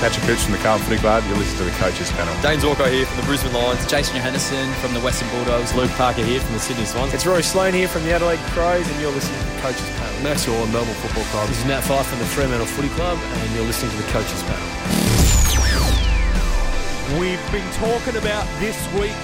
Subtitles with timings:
[0.00, 1.22] Patrick Cooch from the Carlton Footy Club.
[1.28, 2.32] You're listening to the Coaches Panel.
[2.40, 3.84] James Walker here from the Brisbane Lions.
[3.84, 5.74] Jason Johannisen from the Western Bulldogs.
[5.74, 7.12] Luke Parker here from the Sydney Swans.
[7.12, 10.22] It's Rory Sloane here from the Adelaide Crows, and you're listening to the Coaches Panel.
[10.22, 11.48] Max Orr, Melbourne Football Club.
[11.48, 14.42] This is Nat Fyfe from the Fremantle Footy Club, and you're listening to the Coaches
[14.48, 14.68] Panel.
[17.20, 19.20] We've been talking about this week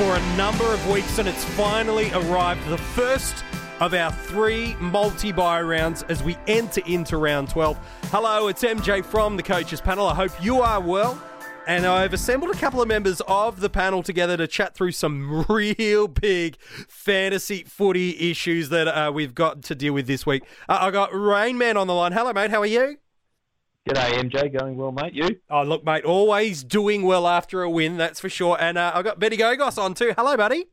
[0.00, 2.66] for a number of weeks, and it's finally arrived.
[2.68, 3.44] The first
[3.80, 7.78] of our three multi buy rounds as we enter into round 12.
[8.10, 10.06] Hello, it's MJ from the Coaches Panel.
[10.06, 11.22] I hope you are well.
[11.66, 15.44] And I've assembled a couple of members of the panel together to chat through some
[15.50, 16.56] real big
[16.88, 20.44] fantasy footy issues that uh, we've got to deal with this week.
[20.66, 22.12] Uh, I got Rain Man on the line.
[22.12, 22.50] Hello, mate.
[22.50, 22.96] How are you?
[23.86, 24.58] G'day, MJ.
[24.58, 25.12] Going well, mate.
[25.12, 25.40] You?
[25.50, 26.04] Oh, look, mate.
[26.04, 28.56] Always doing well after a win, that's for sure.
[28.58, 30.14] And uh, I've got Benny Gogos on too.
[30.16, 30.68] Hello, buddy.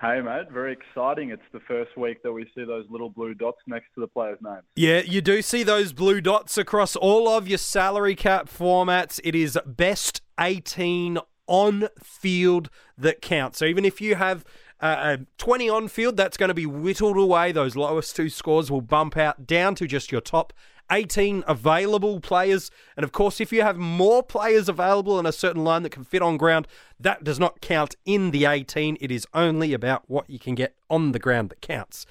[0.00, 0.50] Hey, mate.
[0.50, 1.28] Very exciting.
[1.28, 4.38] It's the first week that we see those little blue dots next to the players'
[4.42, 4.62] names.
[4.74, 9.20] Yeah, you do see those blue dots across all of your salary cap formats.
[9.22, 13.58] It is best 18 on field that counts.
[13.58, 14.42] So even if you have
[14.80, 17.52] uh, 20 on field, that's going to be whittled away.
[17.52, 20.54] Those lowest two scores will bump out down to just your top
[20.90, 22.70] 18 available players.
[22.96, 26.04] And of course, if you have more players available in a certain line that can
[26.04, 26.66] fit on ground,
[26.98, 28.98] that does not count in the 18.
[29.00, 32.06] It is only about what you can get on the ground that counts.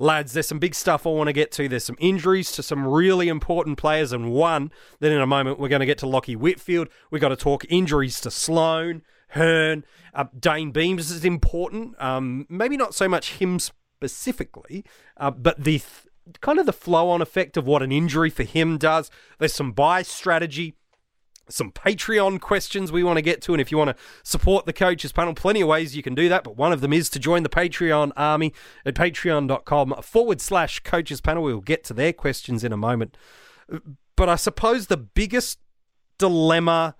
[0.00, 1.68] Lads, there's some big stuff I want to get to.
[1.68, 4.70] There's some injuries to some really important players, and one
[5.00, 6.88] that in a moment we're going to get to Lachie Whitfield.
[7.10, 12.00] We've got to talk injuries to Sloane, Hurn, uh, Dayne Beams is important.
[12.00, 14.84] Um, maybe not so much him specifically,
[15.16, 16.07] uh, but the th-
[16.40, 19.10] kind of the flow on effect of what an injury for him does.
[19.38, 20.74] There's some buy strategy,
[21.48, 23.54] some Patreon questions we want to get to.
[23.54, 26.28] And if you want to support the coaches panel, plenty of ways you can do
[26.28, 26.44] that.
[26.44, 28.52] But one of them is to join the Patreon army
[28.84, 31.42] at patreon.com forward slash coaches panel.
[31.42, 33.16] We'll get to their questions in a moment.
[34.16, 35.58] But I suppose the biggest
[36.18, 36.96] dilemma,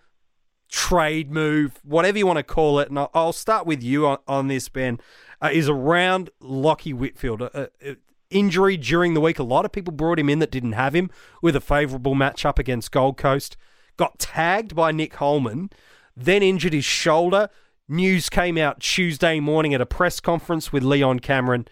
[0.70, 4.48] trade move, whatever you want to call it, and I'll start with you on, on
[4.48, 5.00] this, Ben,
[5.42, 7.42] uh, is around Lachie Whitfield.
[7.42, 7.94] Uh, uh
[8.30, 9.38] injury during the week.
[9.38, 11.10] A lot of people brought him in that didn't have him
[11.42, 13.56] with a favourable matchup against Gold Coast.
[13.96, 15.70] Got tagged by Nick Holman,
[16.16, 17.48] then injured his shoulder.
[17.88, 21.66] News came out Tuesday morning at a press conference with Leon Cameron.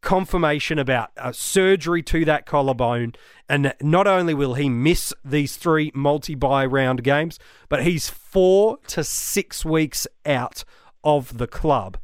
[0.00, 3.12] Confirmation about a surgery to that collarbone.
[3.48, 7.38] And not only will he miss these three multi buy round games,
[7.68, 10.64] but he's four to six weeks out
[11.04, 11.98] of the club.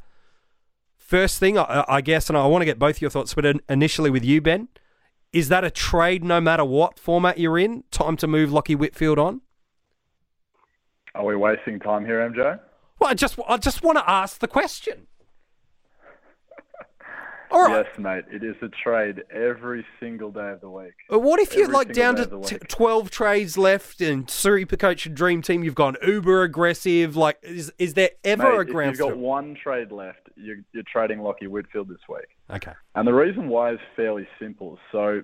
[1.07, 4.09] First thing, I, I guess, and I want to get both your thoughts, but initially
[4.09, 4.67] with you, Ben,
[5.31, 7.85] is that a trade no matter what format you're in?
[7.91, 9.39] Time to move Lachie Whitfield on?
[11.15, 12.59] Are we wasting time here, MJ?
[12.99, 15.07] Well, I just, I just want to ask the question.
[17.51, 17.85] All right.
[17.85, 18.25] Yes, mate.
[18.31, 20.93] It is a trade every single day of the week.
[21.09, 25.15] But what if you're like down to t- 12 trades left and Super Coach and
[25.15, 27.15] Dream Team, you've gone uber aggressive?
[27.15, 30.57] Like, is is there ever mate, a ground If you've got one trade left, you're,
[30.73, 32.27] you're trading Lachie Whitfield this week.
[32.49, 32.73] Okay.
[32.95, 34.77] And the reason why is fairly simple.
[34.91, 35.21] So,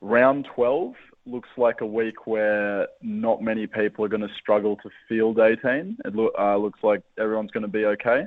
[0.00, 0.94] round 12
[1.26, 5.98] looks like a week where not many people are going to struggle to field 18.
[6.04, 8.26] It lo- uh, looks like everyone's going to be okay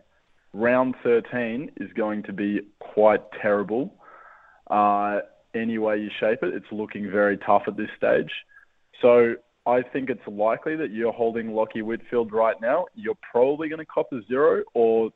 [0.55, 3.93] round 13 is going to be quite terrible.
[4.69, 5.19] Uh,
[5.53, 8.31] any way you shape it, it's looking very tough at this stage.
[9.01, 12.85] So I think it's likely that you're holding Lachie Whitfield right now.
[12.95, 15.11] You're probably going to cop a zero, or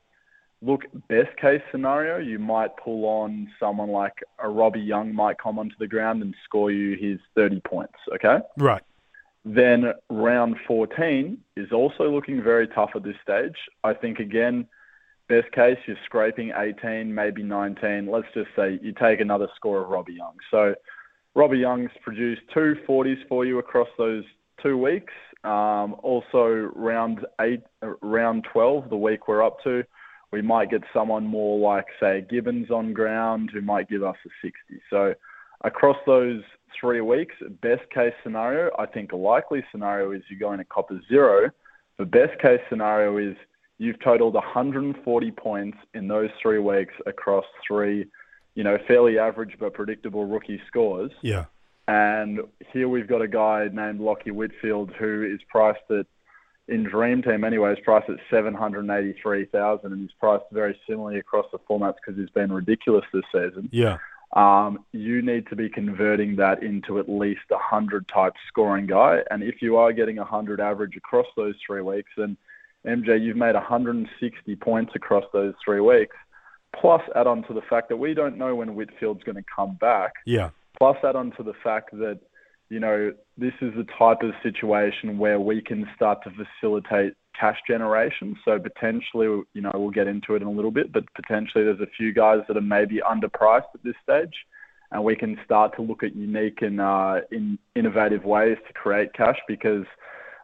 [0.61, 5.57] look, best case scenario, you might pull on someone like a Robbie Young might come
[5.57, 7.95] onto the ground and score you his 30 points.
[8.13, 8.39] Okay.
[8.57, 8.83] Right.
[9.45, 13.55] Then round 14 is also looking very tough at this stage.
[13.85, 14.67] I think again
[15.29, 18.09] Best case, you're scraping 18, maybe 19.
[18.09, 20.35] Let's just say you take another score of Robbie Young.
[20.49, 20.73] So
[21.35, 24.23] Robbie Young's produced two 40s for you across those
[24.61, 25.13] two weeks.
[25.43, 27.61] Um, also, round eight,
[28.01, 29.83] round 12, the week we're up to,
[30.31, 34.29] we might get someone more like, say, Gibbons on ground who might give us a
[34.41, 34.81] 60.
[34.89, 35.13] So
[35.63, 36.41] across those
[36.79, 40.89] three weeks, best case scenario, I think a likely scenario is you're going to cop
[40.89, 41.51] a zero.
[41.99, 43.35] The best case scenario is
[43.79, 48.05] you've totaled 140 points in those three weeks across three,
[48.53, 51.11] you know, fairly average but predictable rookie scores.
[51.23, 51.45] Yeah.
[51.87, 52.41] And
[52.71, 56.05] here we've got a guy named Lachie Whitfield who is priced at,
[56.67, 61.57] in Dream Team anyway, is priced at 783,000 and he's priced very similarly across the
[61.57, 63.69] formats because he's been ridiculous this season.
[63.71, 63.97] Yeah.
[64.33, 69.23] Um, you need to be converting that into at least a 100 type scoring guy.
[69.31, 72.35] And if you are getting a 100 average across those three weeks, then–
[72.89, 76.15] MJ, you've made 160 points across those three weeks.
[76.79, 79.75] Plus, add on to the fact that we don't know when Whitfield's going to come
[79.81, 80.13] back.
[80.25, 80.51] Yeah.
[80.77, 82.19] Plus, add on to the fact that
[82.69, 87.57] you know, this is the type of situation where we can start to facilitate cash
[87.67, 88.35] generation.
[88.45, 91.79] So potentially, you know, we'll get into it in a little bit, but potentially there's
[91.79, 94.33] a few guys that are maybe underpriced at this stage,
[94.91, 99.13] and we can start to look at unique and uh, in innovative ways to create
[99.13, 99.85] cash because.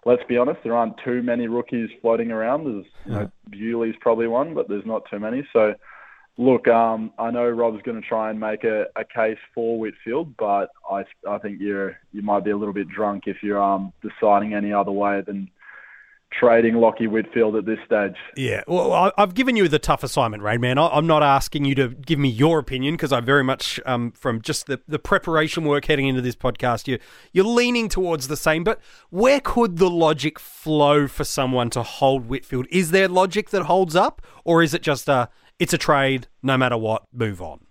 [0.05, 2.65] Let's be honest, there aren't too many rookies floating around.
[2.65, 5.47] There's, you know, Bewley's probably one, but there's not too many.
[5.51, 5.73] So,
[6.37, 10.35] Look, um, I know Rob's going to try and make a, a case for Whitfield,
[10.37, 13.93] but I, I think you're you might be a little bit drunk if you're um,
[14.01, 15.49] deciding any other way than
[16.39, 18.15] trading Lachie Whitfield at this stage.
[18.35, 20.77] Yeah, well, I've given you the tough assignment, Rain Man.
[20.77, 24.41] I'm not asking you to give me your opinion because I very much, um, from
[24.41, 26.99] just the, the preparation work heading into this podcast, you
[27.31, 28.63] you're leaning towards the same.
[28.63, 28.79] But
[29.09, 32.67] where could the logic flow for someone to hold Whitfield?
[32.69, 35.29] Is there logic that holds up, or is it just a
[35.59, 37.61] it's a trade, no matter what, move on?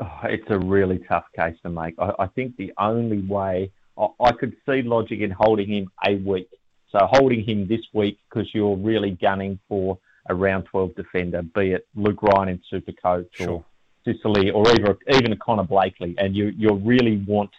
[0.00, 1.94] Oh, it's a really tough case to make.
[1.98, 6.14] I, I think the only way I, I, could see logic in holding him a
[6.16, 6.48] week.
[6.90, 9.98] So holding him this week because you're really gunning for
[10.28, 13.50] a round 12 defender, be it Luke Ryan in Supercoach sure.
[13.50, 13.64] or
[14.04, 17.50] Sicily or even, even Connor Blakely, and you, you really want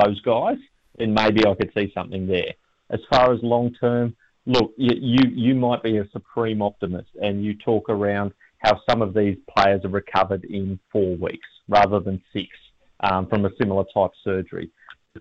[0.00, 0.58] those guys,
[0.98, 2.52] then maybe I could see something there.
[2.90, 4.14] As far as long term,
[4.46, 9.02] look, you, you, you might be a supreme optimist and you talk around– how some
[9.02, 12.48] of these players are recovered in four weeks rather than six
[13.00, 14.70] um, from a similar type surgery.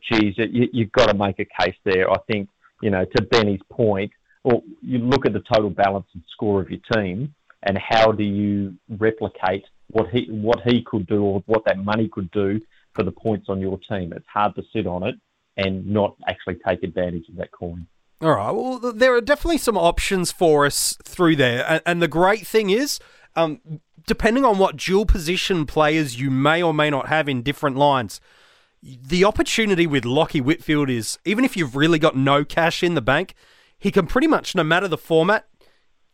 [0.09, 2.11] Geez, you, you've got to make a case there.
[2.11, 2.49] I think,
[2.81, 4.11] you know, to Benny's point,
[4.43, 7.33] well, you look at the total balance and score of your team,
[7.63, 12.07] and how do you replicate what he what he could do or what that money
[12.07, 12.61] could do
[12.93, 14.13] for the points on your team?
[14.13, 15.15] It's hard to sit on it
[15.57, 17.87] and not actually take advantage of that coin.
[18.21, 18.51] All right.
[18.51, 22.99] Well, there are definitely some options for us through there, and the great thing is
[23.35, 27.75] um, depending on what dual position players you may or may not have in different
[27.75, 28.21] lines,
[28.81, 33.01] the opportunity with Lachie Whitfield is even if you've really got no cash in the
[33.01, 33.33] bank,
[33.77, 35.47] he can pretty much, no matter the format,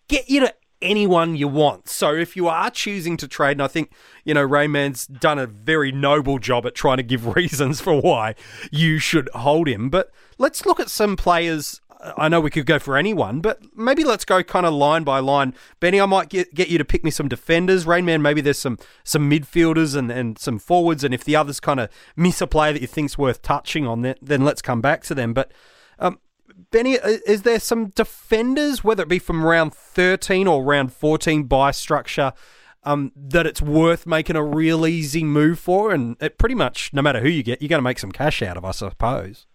[0.08, 1.88] get you to anyone you want.
[1.88, 3.92] So if you are choosing to trade, and I think,
[4.24, 8.36] you know, Rainman's done a very noble job at trying to give reasons for why
[8.72, 9.90] you should hold him.
[9.90, 11.81] But let's look at some players
[12.18, 15.20] I know we could go for anyone, but maybe let's go kind of line by
[15.20, 15.54] line.
[15.80, 17.86] Benny, I might get, get you to pick me some defenders.
[17.86, 21.80] Rainman, maybe there's some some midfielders and, and some forwards, and if the others kind
[21.80, 25.04] of miss a player that you think's worth touching on, then, then let's come back
[25.04, 25.34] to them.
[25.34, 25.52] But
[26.00, 26.20] um,
[26.72, 31.72] Benny, is there some defenders, whether it be from round 13 or round 14 by
[31.72, 32.34] structure,
[32.84, 35.92] um, that it's worth making a real easy move for?
[35.92, 38.42] And it pretty much, no matter who you get, you're going to make some cash
[38.42, 39.46] out of, I suppose.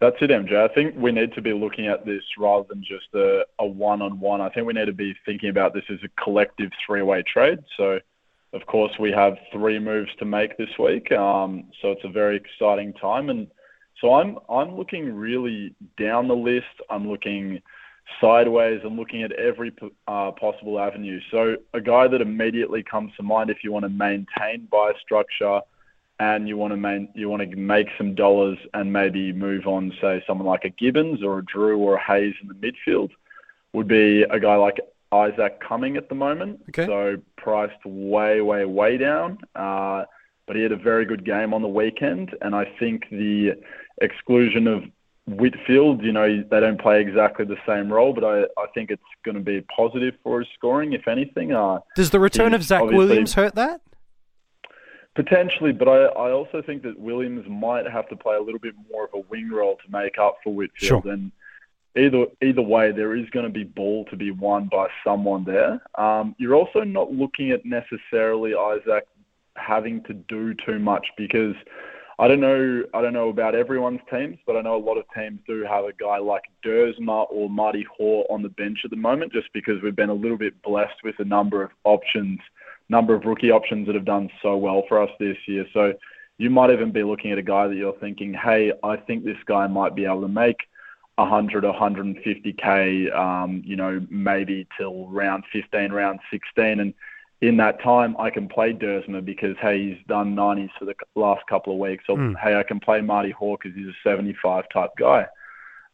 [0.00, 0.54] That's it, MJ.
[0.56, 4.42] I think we need to be looking at this rather than just a, a one-on-one.
[4.42, 7.60] I think we need to be thinking about this as a collective three-way trade.
[7.78, 7.98] So,
[8.52, 11.10] of course, we have three moves to make this week.
[11.12, 13.46] Um, so it's a very exciting time, and
[14.00, 16.66] so I'm I'm looking really down the list.
[16.90, 17.62] I'm looking
[18.20, 18.80] sideways.
[18.84, 19.72] I'm looking at every
[20.06, 21.20] uh, possible avenue.
[21.30, 25.60] So a guy that immediately comes to mind if you want to maintain buy structure
[26.18, 29.92] and you want to main, you want to make some dollars and maybe move on,
[30.00, 33.10] say someone like a Gibbons or a Drew or a Hayes in the midfield,
[33.72, 34.80] would be a guy like
[35.12, 36.60] Isaac Cumming at the moment.
[36.70, 36.86] Okay.
[36.86, 39.38] So priced way, way, way down.
[39.54, 40.04] Uh,
[40.46, 43.54] but he had a very good game on the weekend, and I think the
[44.00, 44.84] exclusion of
[45.26, 49.02] Whitfield, you know, they don't play exactly the same role, but I, I think it's
[49.24, 51.52] going to be positive for his scoring, if anything.
[51.52, 53.80] Uh, Does the return of Zach Williams hurt that?
[55.16, 58.74] Potentially, but I, I also think that Williams might have to play a little bit
[58.92, 61.04] more of a wing role to make up for Whitfield.
[61.04, 61.12] Sure.
[61.12, 61.32] And
[61.96, 65.80] either either way, there is going to be ball to be won by someone there.
[65.94, 69.08] Um, you're also not looking at necessarily Isaac
[69.56, 71.54] having to do too much because
[72.18, 75.06] I don't know I don't know about everyone's teams, but I know a lot of
[75.14, 78.96] teams do have a guy like Duursma or Marty Hore on the bench at the
[78.96, 82.40] moment, just because we've been a little bit blessed with a number of options
[82.88, 85.66] number of rookie options that have done so well for us this year.
[85.72, 85.94] So
[86.38, 89.38] you might even be looking at a guy that you're thinking, hey, I think this
[89.46, 90.58] guy might be able to make
[91.16, 96.94] 100 or 150k, um, you know, maybe till round 15, round 16, and
[97.42, 101.42] in that time I can play Duursma because hey, he's done 90s for the last
[101.48, 102.34] couple of weeks, or mm.
[102.42, 105.26] hey, I can play Marty Hore because he's a 75 type guy.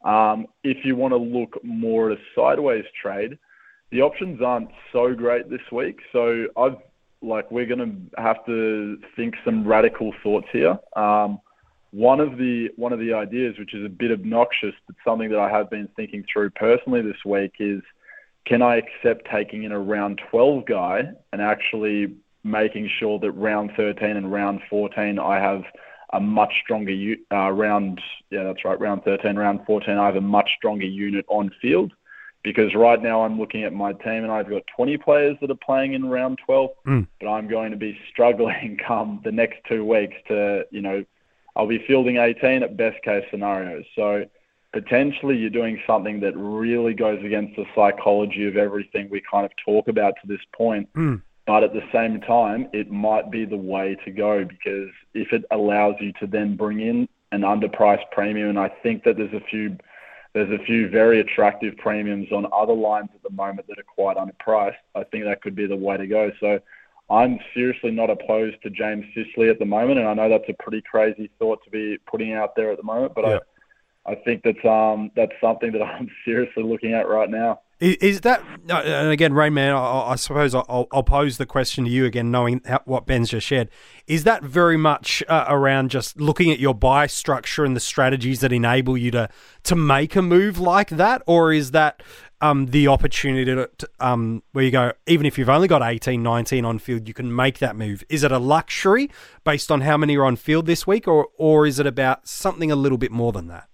[0.03, 3.37] Um, if you want to look more at a sideways trade,
[3.93, 5.99] the options aren't so great this week.
[6.11, 6.77] So I've
[7.21, 10.77] like we're going to have to think some radical thoughts here.
[10.97, 11.39] Um,
[11.91, 15.39] one of the one of the ideas, which is a bit obnoxious, but something that
[15.39, 17.81] I have been thinking through personally this week, is
[18.45, 23.71] can I accept taking in a round 12 guy and actually making sure that round
[23.77, 25.61] 13 and round 14 I have
[26.11, 28.01] a much stronger uh, round.
[28.31, 28.79] Yeah, that's right.
[28.79, 29.97] Round 13, round 14.
[29.97, 31.93] I have a much stronger unit on field
[32.43, 35.55] because right now I'm looking at my team and I've got 20 players that are
[35.55, 37.07] playing in round 12, mm.
[37.19, 41.03] but I'm going to be struggling come the next two weeks to, you know,
[41.55, 43.85] I'll be fielding 18 at best case scenarios.
[43.95, 44.25] So
[44.73, 49.51] potentially you're doing something that really goes against the psychology of everything we kind of
[49.63, 50.91] talk about to this point.
[50.93, 51.21] Mm.
[51.45, 55.43] But at the same time, it might be the way to go because if it
[55.51, 59.45] allows you to then bring in an underpriced premium, and I think that there's a
[59.49, 59.77] few
[60.33, 64.17] there's a few very attractive premiums on other lines at the moment that are quite
[64.17, 64.75] underpriced.
[64.95, 66.31] I think that could be the way to go.
[66.39, 66.59] So
[67.09, 70.63] I'm seriously not opposed to James Sicily at the moment, and I know that's a
[70.63, 73.39] pretty crazy thought to be putting out there at the moment, but yeah.
[74.07, 77.61] I, I think that's um that's something that I'm seriously looking at right now.
[77.83, 79.73] Is, that and again, Rain Man?
[79.75, 83.31] I, I suppose I'll, I'll, pose the question to you again, knowing how, what Ben's
[83.31, 83.67] just shared.
[84.07, 88.39] Is that very much uh, around just looking at your buy structure and the strategies
[88.39, 89.27] that enable you to
[89.63, 92.01] to make a move like that, or is that
[92.39, 96.23] um, the opportunity to, to um, where you go, even if you've only got 18,
[96.23, 98.01] 19 on field, you can make that move?
[98.07, 99.11] Is it a luxury
[99.43, 102.71] based on how many are on field this week, or or is it about something
[102.71, 103.67] a little bit more than that?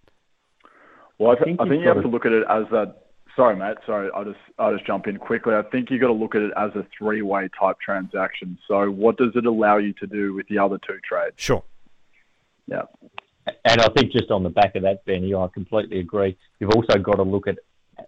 [1.20, 2.96] Well, I, th- I think, I think you have to look at it as a
[3.36, 3.78] Sorry, mate.
[3.86, 5.54] Sorry, I'll just I'll just jump in quickly.
[5.54, 8.58] I think you've got to look at it as a three-way type transaction.
[8.68, 11.36] So, what does it allow you to do with the other two trades?
[11.38, 11.64] Sure.
[12.68, 12.84] Yeah.
[13.66, 16.38] And I think just on the back of that, Benny, I completely agree.
[16.60, 17.58] You've also got to look at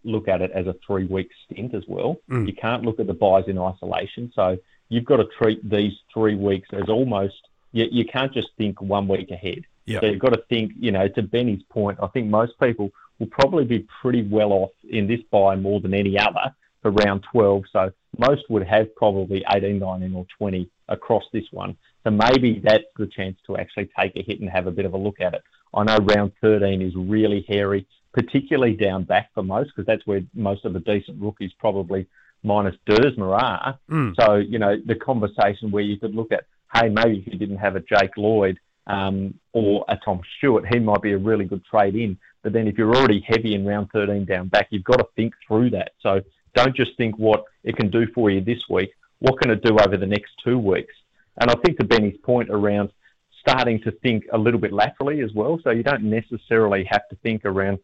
[0.03, 2.17] look at it as a three-week stint as well.
[2.29, 2.47] Mm.
[2.47, 4.31] You can't look at the buys in isolation.
[4.35, 4.57] So
[4.89, 7.35] you've got to treat these three weeks as almost
[7.71, 9.65] you, you can't just think one week ahead.
[9.85, 9.99] Yeah.
[9.99, 13.27] So you've got to think, you know, to Benny's point, I think most people will
[13.27, 17.65] probably be pretty well off in this buy more than any other for round 12.
[17.71, 21.77] So most would have probably 18, 19, or 20 across this one.
[22.03, 24.95] So maybe that's the chance to actually take a hit and have a bit of
[24.95, 25.43] a look at it.
[25.71, 30.21] I know round 13 is really hairy, particularly down back for most, because that's where
[30.33, 32.07] most of the decent rookies probably
[32.41, 33.79] minus Duursma are.
[33.87, 34.15] Mm.
[34.19, 37.57] So, you know, the conversation where you could look at, hey, maybe if you didn't
[37.57, 41.63] have a Jake Lloyd um, or a Tom Stewart, he might be a really good
[41.63, 42.17] trade in.
[42.43, 45.33] But then if you're already heavy in round 13 down back, you've got to think
[45.47, 45.91] through that.
[46.01, 46.21] So
[46.55, 48.91] don't just think what it can do for you this week.
[49.19, 50.93] What can it do over the next two weeks?
[51.39, 52.91] And I think to Benny's point around
[53.39, 55.59] starting to think a little bit laterally as well.
[55.63, 57.79] So you don't necessarily have to think around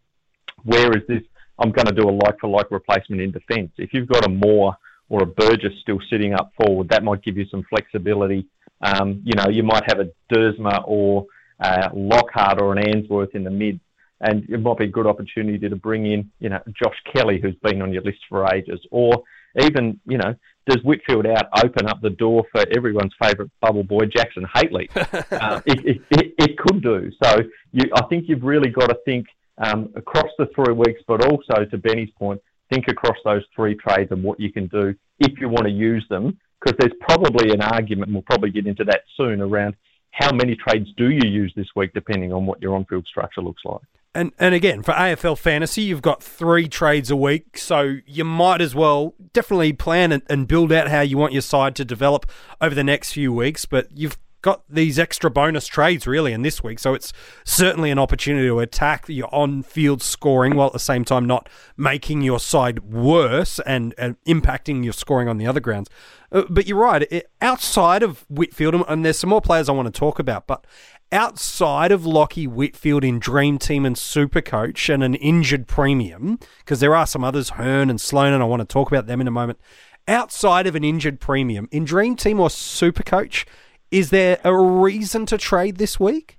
[0.63, 1.21] where is this?
[1.59, 3.71] I'm going to do a like for like replacement in defence.
[3.77, 4.75] If you've got a Moore
[5.09, 8.47] or a Burgess still sitting up forward, that might give you some flexibility.
[8.81, 11.25] Um, you know, you might have a Duursma or
[11.59, 13.79] uh, Lockhart or an Ainsworth in the mid
[14.21, 17.55] and it might be a good opportunity to bring in, you know, Josh Kelly, who's
[17.63, 19.23] been on your list for ages, or
[19.59, 20.33] even, you know,
[20.67, 24.89] does Whitfield out open up the door for everyone's favourite bubble boy, Jackson Hately?
[25.31, 27.11] uh, it, it, it, it, could do.
[27.23, 27.37] So
[27.71, 29.27] you, I think you've really got to think
[29.59, 34.11] um, across the three weeks, but also to Benny's point, think across those three trades
[34.11, 37.61] and what you can do if you want to use them, because there's probably an
[37.61, 39.75] argument, and we'll probably get into that soon, around
[40.11, 43.61] how many trades do you use this week, depending on what your on-field structure looks
[43.65, 43.81] like.
[44.17, 48.61] And and again, for AFL fantasy, you've got three trades a week, so you might
[48.61, 52.25] as well definitely plan and, and build out how you want your side to develop
[52.59, 53.65] over the next few weeks.
[53.65, 57.99] But you've got these extra bonus trades really in this week, so it's certainly an
[57.99, 62.79] opportunity to attack your on-field scoring while at the same time not making your side
[62.79, 65.89] worse and, and impacting your scoring on the other grounds.
[66.31, 69.93] Uh, but you're right, it, outside of Whitfield, and there's some more players I want
[69.93, 70.65] to talk about, but
[71.11, 76.79] outside of Lachie Whitfield in Dream Team and Super Coach and an injured premium, because
[76.79, 79.27] there are some others, Hurn and Sloane, and I want to talk about them in
[79.27, 79.59] a moment.
[80.07, 83.45] Outside of an injured premium in Dream Team or Super Coach,
[83.91, 86.37] is there a reason to trade this week?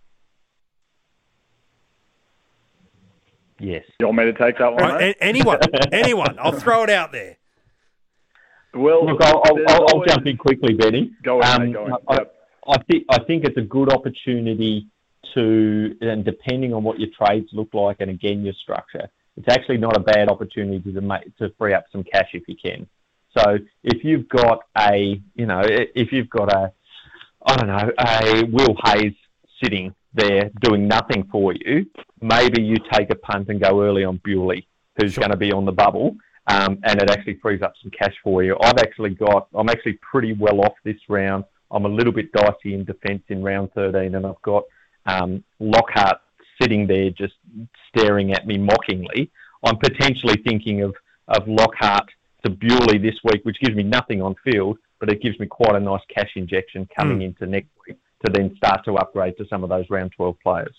[3.58, 3.84] Yes.
[3.98, 4.82] You want me to take that one?
[4.82, 5.58] Right, anyone,
[5.92, 6.38] anyone.
[6.38, 7.37] I'll throw it out there.
[8.75, 11.10] Well, look, I'll, I'll, I'll, I'll jump in quickly, Benny.
[11.22, 12.28] Go ahead, um, go ahead.
[12.68, 14.87] I think I think it's a good opportunity
[15.34, 19.78] to, and depending on what your trades look like, and again your structure, it's actually
[19.78, 22.87] not a bad opportunity to make to free up some cash if you can.
[23.37, 26.72] So if you've got a, you know, if you've got a,
[27.46, 29.14] I don't know, a Will Hayes
[29.62, 31.87] sitting there doing nothing for you,
[32.20, 35.22] maybe you take a punt and go early on Bewley, who's sure.
[35.22, 36.16] going to be on the bubble,
[36.48, 38.56] um, and it actually frees up some cash for you.
[38.60, 42.75] I've actually got, I'm actually pretty well off this round I'm a little bit dicey
[42.75, 44.64] in defence in round 13, and I've got
[45.06, 46.20] um, Lockhart
[46.60, 47.34] sitting there just
[47.88, 49.30] staring at me mockingly.
[49.64, 50.94] I'm potentially thinking of,
[51.28, 52.08] of Lockhart
[52.44, 55.76] to Bewley this week, which gives me nothing on field, but it gives me quite
[55.76, 57.25] a nice cash injection coming mm.
[57.25, 57.96] into next week.
[58.25, 60.75] to then start to upgrade to some of those round 12 players.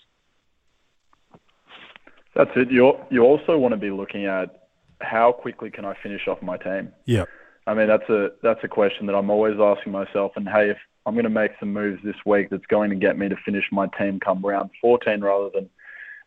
[2.34, 2.70] That's it.
[2.70, 4.68] You you also want to be looking at
[5.00, 6.92] how quickly can I finish off my team.
[7.04, 7.24] Yeah.
[7.66, 10.32] I mean that's a that's a question that I'm always asking myself.
[10.36, 13.18] And hey, if I'm going to make some moves this week that's going to get
[13.18, 15.68] me to finish my team come round 14 rather than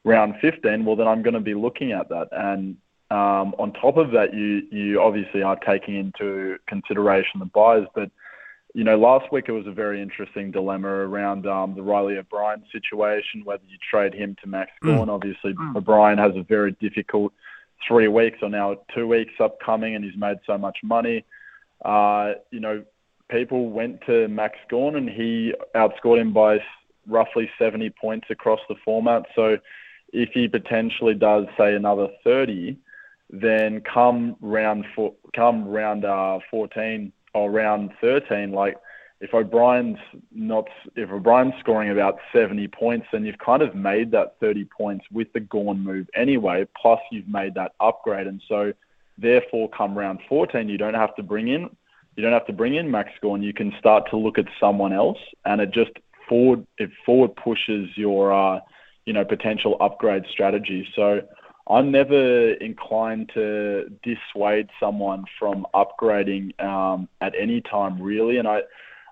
[0.04, 2.30] round 15, well then I'm going to be looking at that.
[2.32, 2.78] And
[3.12, 8.10] um, on top of that, you you obviously are taking into consideration the buys, but
[8.74, 12.63] you know, last week it was a very interesting dilemma around um, the Riley O'Brien
[12.72, 15.08] situation, whether you trade him to Max Gawn.
[15.08, 15.13] Mm.
[15.13, 15.75] Obviously, mm.
[15.75, 17.34] O'Brien has a very difficult
[17.88, 21.25] three weeks or now two weeks upcoming, and he's made so much money.
[21.84, 22.84] Uh, you know,
[23.30, 26.60] people went to Max Gawn, and he outscored him by
[27.08, 29.24] roughly 70 points across the format.
[29.36, 29.58] So,
[30.13, 32.78] if he potentially does say another 30,
[33.32, 38.78] then come round four, come round uh, 14 or round 13, like
[39.24, 40.00] if O'Brien's
[40.34, 45.06] not, if O'Brien's scoring about 70 points, then you've kind of made that 30 points
[45.13, 46.68] with the Gawn move anyway.
[46.75, 48.74] Plus, you've made that upgrade, and so
[49.18, 51.70] therefore, come round 14, you don't have to bring in,
[52.18, 53.42] you don't have to bring in Max Gawn.
[53.42, 55.92] You can start to look at someone else, and it just
[56.27, 58.60] forward, it forward pushes your, uh,
[59.06, 60.86] you know, potential upgrade strategy.
[60.98, 61.22] So
[61.70, 68.38] I'm never inclined to dissuade someone from upgrading um, at any time, really.
[68.38, 68.63] And I,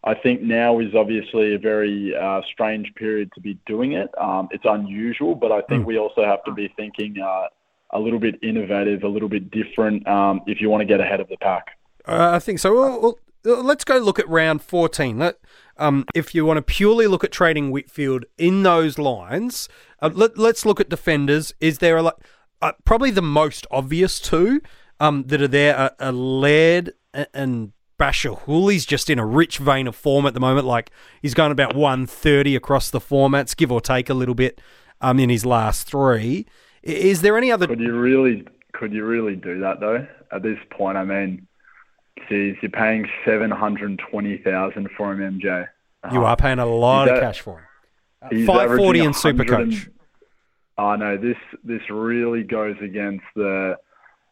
[0.03, 4.09] I think now is obviously a very uh, strange period to be doing it.
[4.19, 5.87] Um, it's unusual, but I think mm.
[5.87, 7.47] we also have to be thinking uh,
[7.91, 11.19] a little bit innovative, a little bit different um, if you want to get ahead
[11.19, 11.77] of the pack.
[12.07, 12.73] Uh, I think so.
[12.73, 15.19] Well, well, let's go look at round 14.
[15.19, 15.37] Let,
[15.77, 19.69] um, if you want to purely look at trading Whitfield in those lines,
[20.01, 21.53] uh, let, us look at defenders.
[21.59, 22.13] Is there a
[22.61, 24.61] uh, probably the most obvious two
[24.99, 29.87] um, that are there are, are Laird and Bachar Houli's just in a rich vein
[29.87, 30.65] of form at the moment.
[30.65, 30.91] Like
[31.21, 34.59] he's going about 130 across the formats, give or take a little bit
[35.01, 36.45] um, in his last three.
[36.83, 37.67] Is there any other?
[37.67, 38.45] Could you really?
[38.73, 40.07] Could you really do that though?
[40.31, 41.47] At this point, I mean,
[42.29, 45.67] geez, you're paying seven hundred twenty thousand for him, MJ.
[46.11, 47.65] You are paying a lot of cash for him.
[48.43, 49.89] Uh, Five forty in Super Coach.
[50.77, 53.77] Oh no, this this really goes against the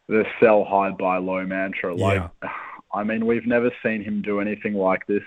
[0.08, 1.94] the sell high buy low mantra.
[1.94, 2.50] Like, yeah.
[2.92, 5.22] I mean, we've never seen him do anything like this.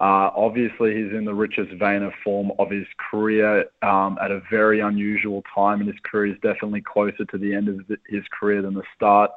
[0.00, 4.40] Uh, obviously, he's in the richest vein of form of his career um, at a
[4.50, 6.32] very unusual time and his career.
[6.32, 9.30] is definitely closer to the end of the, his career than the start.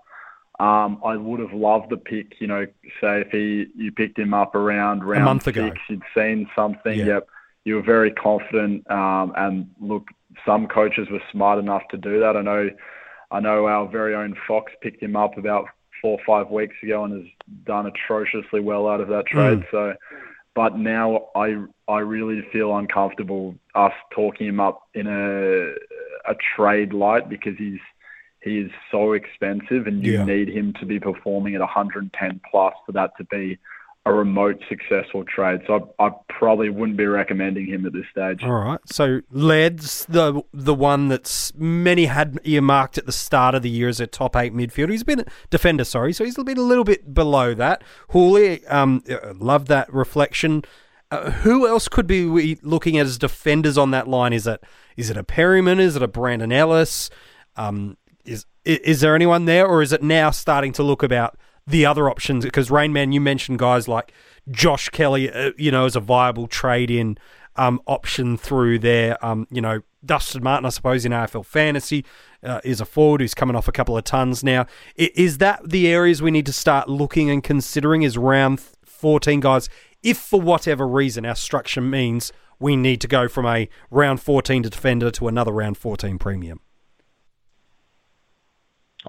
[0.60, 2.66] Um, I would have loved the pick, you know,
[3.00, 5.72] say if he you picked him up around round a month six, ago.
[5.88, 6.98] you'd seen something.
[6.98, 7.06] Yeah.
[7.06, 7.28] Yep,
[7.64, 8.90] you were very confident.
[8.90, 10.08] Um, and look,
[10.44, 12.36] some coaches were smart enough to do that.
[12.36, 12.72] I know,
[13.30, 15.68] I know our very own Fox picked him up about
[16.02, 17.32] four or five weeks ago and has
[17.66, 19.60] done atrociously well out of that trade.
[19.60, 19.72] Mm.
[19.72, 19.94] So,
[20.56, 25.74] but now I I really feel uncomfortable us talking him up in a
[26.30, 27.80] a trade light because he's
[28.42, 30.26] he is so expensive and you yeah.
[30.26, 33.58] need him to be performing at 110 plus for that to be
[34.08, 35.62] a remote successful trade.
[35.68, 38.44] So I, I, probably wouldn't be recommending him at this stage.
[38.44, 38.80] All right.
[38.86, 43.90] So Led's the the one that's many had earmarked at the start of the year
[43.90, 44.92] as a top eight midfielder.
[44.92, 47.84] He's been a defender, sorry, so he's been a little bit below that.
[48.12, 50.64] Houli, um, uh, love that reflection.
[51.10, 54.34] Uh, who else could be we looking at as defenders on that line?
[54.34, 54.64] Is it
[54.96, 55.80] is it a Perryman?
[55.80, 57.10] Is it a Brandon Ellis?
[57.56, 61.86] Um, is is there anyone there, or is it now starting to look about the
[61.86, 64.14] other options because Rainman, you mentioned guys like
[64.50, 67.18] Josh Kelly, uh, you know, as a viable trade in
[67.58, 69.24] um, option through there.
[69.24, 72.06] Um, you know, Dustin Martin, I suppose, in AFL fantasy
[72.44, 74.66] uh, is a forward who's coming off a couple of tons now.
[74.96, 78.04] Is that the areas we need to start looking and considering?
[78.04, 79.70] Is round 14 guys,
[80.02, 84.64] if for whatever reason our structure means we need to go from a round 14
[84.64, 86.62] to defender to another round 14 premium?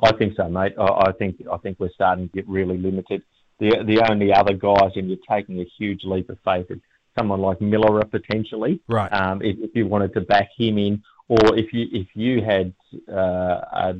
[0.02, 0.74] I think so, mate.
[0.78, 3.22] I, I think I think we're starting to get really limited.
[3.58, 6.78] The the only other guys, and you're taking a huge leap of faith, is
[7.18, 8.80] someone like Miller potentially.
[8.88, 9.12] Right.
[9.12, 12.72] Um, if, if you wanted to back him in, or if you if you had
[13.12, 13.94] uh, a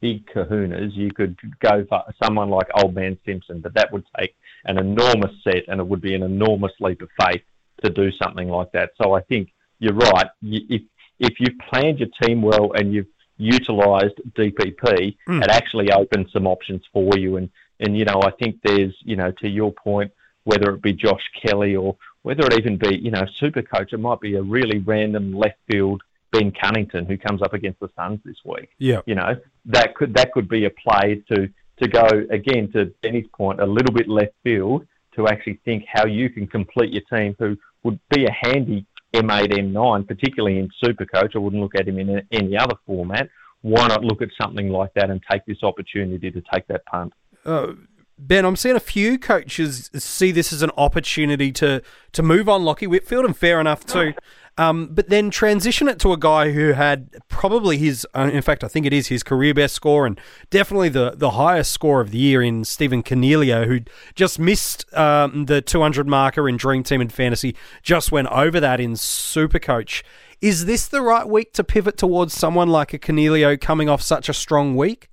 [0.00, 4.34] big kahunas, you could go for someone like Old Man Simpson, but that would take
[4.64, 7.42] an enormous set, and it would be an enormous leap of faith
[7.82, 8.90] to do something like that.
[9.02, 10.26] So I think you're right.
[10.42, 10.82] If
[11.18, 15.42] if you've planned your team well and you've utilised DPP, mm.
[15.42, 17.36] it actually opens some options for you.
[17.36, 20.12] And, and, you know, I think there's, you know, to your point,
[20.44, 23.98] whether it be Josh Kelly or whether it even be, you know, super coach, it
[23.98, 28.20] might be a really random left field Ben Cunnington who comes up against the Suns
[28.24, 28.70] this week.
[28.78, 29.00] Yeah.
[29.06, 31.48] You know, that could that could be a play to
[31.80, 36.06] to go again to Benny's point, a little bit left field to actually think how
[36.06, 41.34] you can complete your team who would be a handy M8, M9, particularly in Supercoach.
[41.34, 43.28] I wouldn't look at him in any other format.
[43.62, 47.12] Why not look at something like that and take this opportunity to take that punt?
[47.44, 47.72] Uh,
[48.18, 52.62] Ben, I'm seeing a few coaches see this as an opportunity to to move on
[52.62, 54.14] Lachie Whitfield, and fair enough too.
[54.56, 58.62] Um, but then transition it to a guy who had probably his, uh, in fact,
[58.62, 62.12] I think it is his career best score and definitely the, the highest score of
[62.12, 63.80] the year in Stephen Coniglio, who
[64.14, 68.78] just missed um, the 200 marker in Dream Team and Fantasy, just went over that
[68.78, 70.04] in Supercoach.
[70.40, 74.28] Is this the right week to pivot towards someone like a Coniglio coming off such
[74.28, 75.08] a strong week?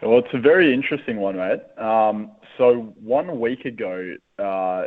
[0.00, 1.60] Well, it's a very interesting one, mate.
[1.78, 4.84] Um, so one week ago, uh,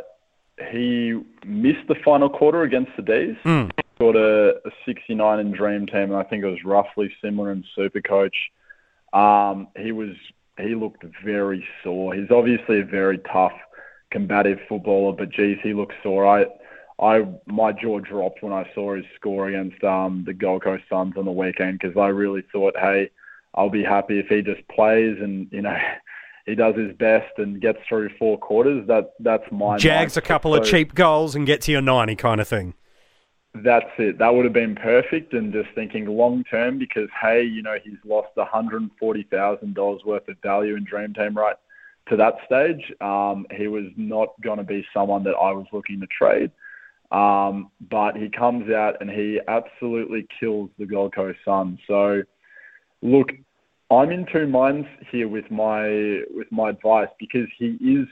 [0.70, 3.36] he missed the final quarter against the D's.
[3.44, 3.70] Mm.
[3.98, 7.64] Got a, a 69 in Dream Team, and I think it was roughly similar in
[7.76, 8.30] Supercoach.
[9.12, 10.14] Um, he was
[10.60, 12.14] he looked very sore.
[12.14, 13.52] He's obviously a very tough,
[14.10, 16.26] combative footballer, but geez, he looks sore.
[16.26, 16.46] I,
[17.00, 21.14] I my jaw dropped when I saw his score against um, the Gold Coast Suns
[21.16, 23.10] on the weekend because I really thought, hey,
[23.54, 25.76] I'll be happy if he just plays and you know
[26.48, 30.54] he does his best and gets through four quarters, that that's my jags a couple
[30.54, 32.74] so, of cheap goals and gets you a ninety kind of thing.
[33.54, 34.18] That's it.
[34.18, 35.32] That would have been perfect.
[35.34, 39.24] And just thinking long term, because hey, you know he's lost one hundred and forty
[39.30, 41.56] thousand dollars worth of value in Dream Team right
[42.08, 42.92] to that stage.
[43.00, 46.50] Um, he was not going to be someone that I was looking to trade.
[47.10, 51.78] Um, but he comes out and he absolutely kills the Gold Coast Suns.
[51.86, 52.22] So,
[53.00, 53.30] look,
[53.90, 58.06] I'm in two minds here with my with my advice because he is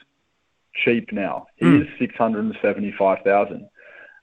[0.84, 1.46] cheap now.
[1.56, 1.82] He mm.
[1.82, 3.68] is six hundred and seventy five thousand.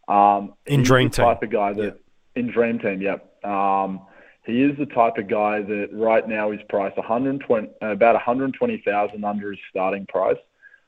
[0.07, 1.99] Um, in Dream Team, type of guy that
[2.35, 2.41] yeah.
[2.41, 3.43] in Dream Team, yep.
[3.45, 4.01] Um,
[4.45, 9.51] he is the type of guy that right now is priced 120 about 120,000 under
[9.51, 10.37] his starting price.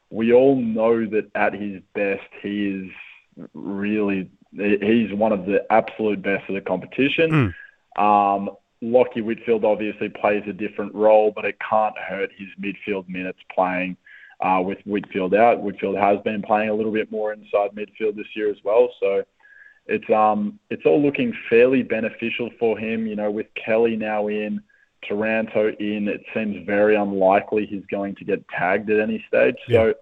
[0.10, 2.92] We all know that at his best, he is
[3.54, 7.54] really he's one of the absolute best of the competition.
[7.98, 8.02] Mm.
[8.02, 8.50] Um,
[8.84, 13.98] Lachie Whitfield obviously plays a different role, but it can't hurt his midfield minutes playing
[14.42, 15.62] uh, with Whitfield out.
[15.62, 19.24] Whitfield has been playing a little bit more inside midfield this year as well, so
[19.88, 23.06] it's um it's all looking fairly beneficial for him.
[23.06, 24.62] You know, with Kelly now in,
[25.08, 29.58] Taranto in, it seems very unlikely he's going to get tagged at any stage.
[29.68, 29.78] Yeah.
[29.78, 29.94] So,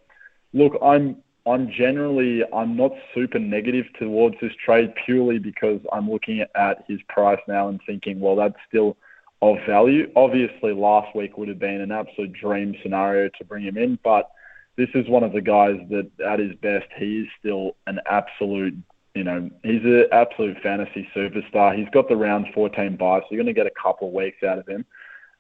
[0.54, 6.44] look, I'm I'm generally I'm not super negative towards this trade purely because I'm looking
[6.56, 8.98] at his price now and thinking, well, that's still
[9.44, 10.10] of value.
[10.16, 14.32] Obviously, last week would have been an absolute dream scenario to bring him in, but
[14.78, 18.76] this is one of the guys that, at his best, he is still an absolute,
[19.14, 21.78] you know, he's an absolute fantasy superstar.
[21.78, 24.42] He's got the round 14 buy, so you're going to get a couple of weeks
[24.44, 24.86] out of him.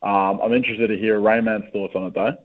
[0.02, 2.38] Um, I'm interested to hear Rainman's thoughts on it, though.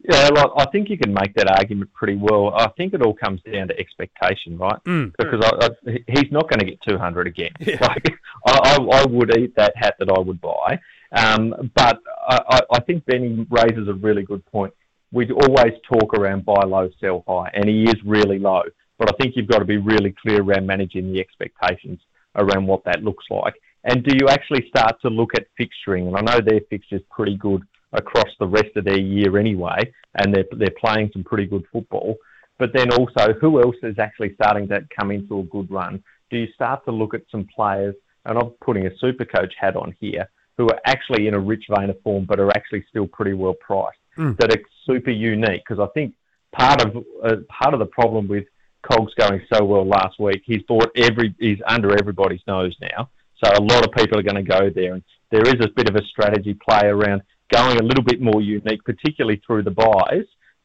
[0.00, 2.54] Yeah, I think you can make that argument pretty well.
[2.54, 4.78] I think it all comes down to expectation, right?
[4.84, 5.12] Mm.
[5.18, 7.50] Because I, I, he's not going to get 200 again.
[7.60, 7.78] Yeah.
[7.88, 8.14] Like,
[8.46, 10.78] I, I, would eat that hat that I would buy.
[11.12, 14.72] Um, but I, I think Benny raises a really good point.
[15.10, 18.62] We always talk around buy low, sell high, and he is really low.
[18.98, 22.00] But I think you've got to be really clear around managing the expectations
[22.36, 23.54] around what that looks like.
[23.84, 26.08] And do you actually start to look at fixturing?
[26.08, 29.78] And I know their fixture's pretty good across the rest of their year anyway,
[30.14, 32.16] and they're they're playing some pretty good football.
[32.58, 36.02] But then also, who else is actually starting to come into a good run?
[36.30, 39.76] Do you start to look at some players, and I'm putting a super coach hat
[39.76, 43.06] on here, who are actually in a rich vein of form, but are actually still
[43.06, 44.36] pretty well priced, mm.
[44.38, 45.62] that are super unique?
[45.66, 46.14] Because I think
[46.52, 48.44] part of uh, part of the problem with
[48.82, 53.08] Cogs going so well last week, he's bought every he's under everybody's nose now.
[53.42, 55.88] So a lot of people are going to go there, and there is a bit
[55.88, 60.24] of a strategy play around going a little bit more unique, particularly through the buys,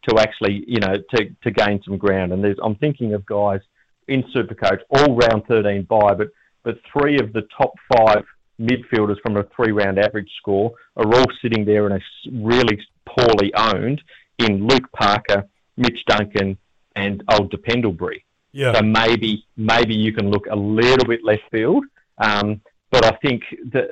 [0.09, 2.33] to actually, you know, to, to gain some ground.
[2.33, 3.61] And there's, I'm thinking of guys
[4.07, 6.27] in Supercoach, all round 13 buy, but,
[6.63, 8.25] but three of the top five
[8.59, 13.53] midfielders from a three round average score are all sitting there and are really poorly
[13.55, 14.01] owned
[14.39, 16.57] in Luke Parker, Mitch Duncan,
[16.95, 18.25] and old Pendlebury.
[18.51, 18.73] Yeah.
[18.73, 21.85] So maybe maybe you can look a little bit left field.
[22.19, 23.41] Um, but I think
[23.71, 23.87] the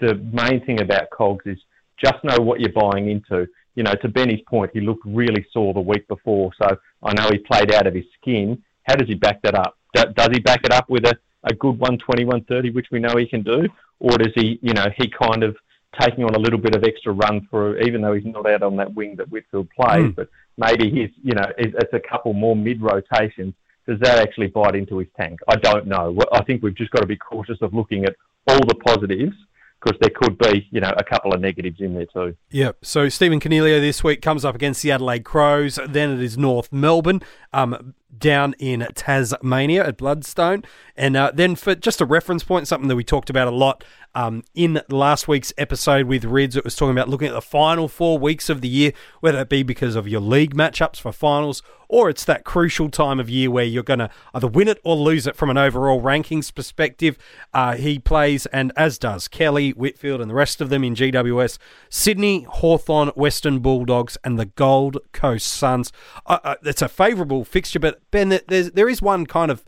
[0.00, 1.58] the main thing about Cogs is
[2.02, 3.46] just know what you're buying into.
[3.74, 7.28] You know, to Benny's point, he looked really sore the week before, so I know
[7.30, 8.62] he played out of his skin.
[8.84, 9.74] How does he back that up?
[9.94, 13.26] does he back it up with a, a good 120, 130, which we know he
[13.26, 13.66] can do?
[14.00, 15.56] Or does he, you know, he kind of
[16.00, 18.76] taking on a little bit of extra run through, even though he's not out on
[18.76, 20.14] that wing that Whitfield plays, mm.
[20.14, 23.54] but maybe he's, you know, it's a couple more mid rotations.
[23.86, 25.40] Does that actually bite into his tank?
[25.48, 26.16] I don't know.
[26.32, 28.14] I think we've just got to be cautious of looking at
[28.46, 29.34] all the positives
[29.80, 32.36] because there could be, you know, a couple of negatives in there too.
[32.50, 32.78] Yep.
[32.84, 35.78] So Stephen Coniglio this week comes up against the Adelaide Crows.
[35.88, 37.22] Then it is North Melbourne.
[37.52, 40.64] Um, down in Tasmania at Blundstone.
[40.96, 43.84] And uh, then, for just a reference point, something that we talked about a lot
[44.14, 47.88] um, in last week's episode with Rids, it was talking about looking at the final
[47.88, 51.62] four weeks of the year, whether it be because of your league matchups for finals
[51.88, 54.94] or it's that crucial time of year where you're going to either win it or
[54.94, 57.16] lose it from an overall rankings perspective.
[57.54, 61.58] Uh, he plays, and as does Kelly, Whitfield, and the rest of them in GWS,
[61.88, 65.92] Sydney, Hawthorn, Western Bulldogs, and the Gold Coast Suns.
[66.26, 69.64] Uh, uh, it's a favourable fixture, but Ben, there is one kind of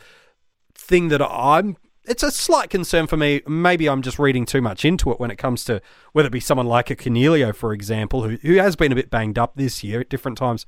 [0.74, 1.76] thing that I'm
[2.10, 3.40] it's a slight concern for me.
[3.46, 5.80] Maybe I'm just reading too much into it when it comes to
[6.12, 9.10] whether it be someone like a Coniglio, for example, who, who has been a bit
[9.10, 10.66] banged up this year at different times.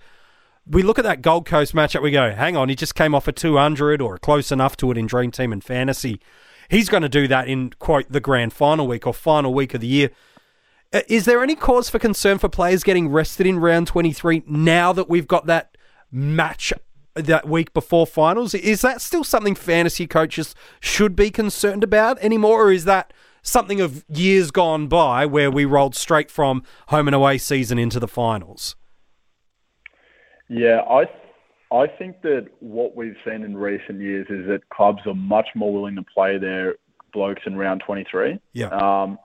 [0.65, 3.27] We look at that Gold Coast matchup, we go, hang on, he just came off
[3.27, 6.21] a 200 or close enough to it in Dream Team and Fantasy.
[6.71, 9.81] He's going to do that in, quote, the grand final week or final week of
[9.81, 10.11] the year.
[10.93, 14.93] Uh, is there any cause for concern for players getting rested in round 23 now
[14.93, 15.77] that we've got that
[16.13, 16.73] match
[17.15, 18.55] that week before finals.
[18.55, 23.81] Is that still something fantasy coaches should be concerned about anymore, or is that something
[23.81, 28.09] of years gone by where we rolled straight from home and away season into the
[28.09, 28.77] finals?
[30.49, 31.05] Yeah, I
[31.75, 35.73] I think that what we've seen in recent years is that clubs are much more
[35.73, 36.77] willing to play their
[37.13, 38.39] blokes in round 23.
[38.53, 38.67] Yeah.
[38.67, 39.19] Um,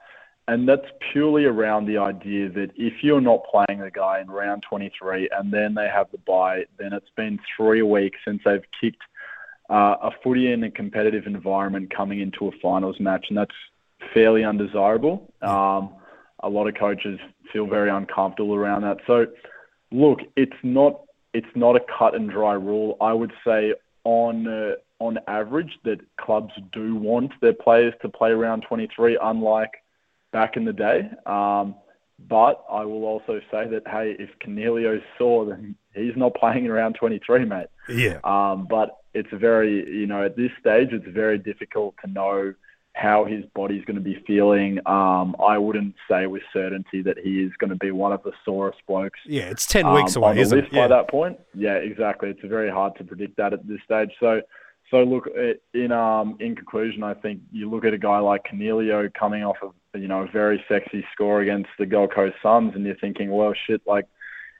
[0.48, 4.64] and that's purely around the idea that if you're not playing the guy in round
[4.68, 9.02] 23 and then they have the bye, then it's been three weeks since they've kicked
[9.68, 13.54] uh, a footy in a competitive environment coming into a finals match, and that's
[14.14, 15.30] fairly undesirable.
[15.42, 15.94] Um,
[16.42, 17.20] a lot of coaches
[17.52, 18.96] feel very uncomfortable around that.
[19.06, 19.26] So,
[19.92, 21.02] look, it's not
[21.34, 22.96] it's not a cut and dry rule.
[23.02, 28.30] I would say on uh, on average that clubs do want their players to play
[28.30, 29.72] around 23, unlike
[30.32, 31.10] back in the day.
[31.26, 31.74] Um,
[32.28, 36.94] but I will also say that hey, if Coniglio's sore, then he's not playing around
[36.94, 37.68] 23, mate.
[37.88, 38.18] Yeah.
[38.24, 42.54] Um, but it's very, you know, at this stage, it's very difficult to know
[42.94, 44.80] how his body's going to be feeling.
[44.86, 48.32] Um, I wouldn't say with certainty that he is going to be one of the
[48.44, 49.20] sorest blokes.
[49.24, 50.72] Yeah, it's 10 weeks um, away, isn't it?
[50.72, 50.88] Yeah.
[50.88, 52.30] By that point, yeah, exactly.
[52.30, 54.10] It's very hard to predict that at this stage.
[54.18, 54.40] So
[54.90, 55.28] so look,
[55.74, 59.56] in um, in conclusion, I think you look at a guy like Coniglio coming off
[59.62, 63.30] of you know a very sexy score against the Gold Coast Suns, and you're thinking,
[63.30, 64.06] well, shit, like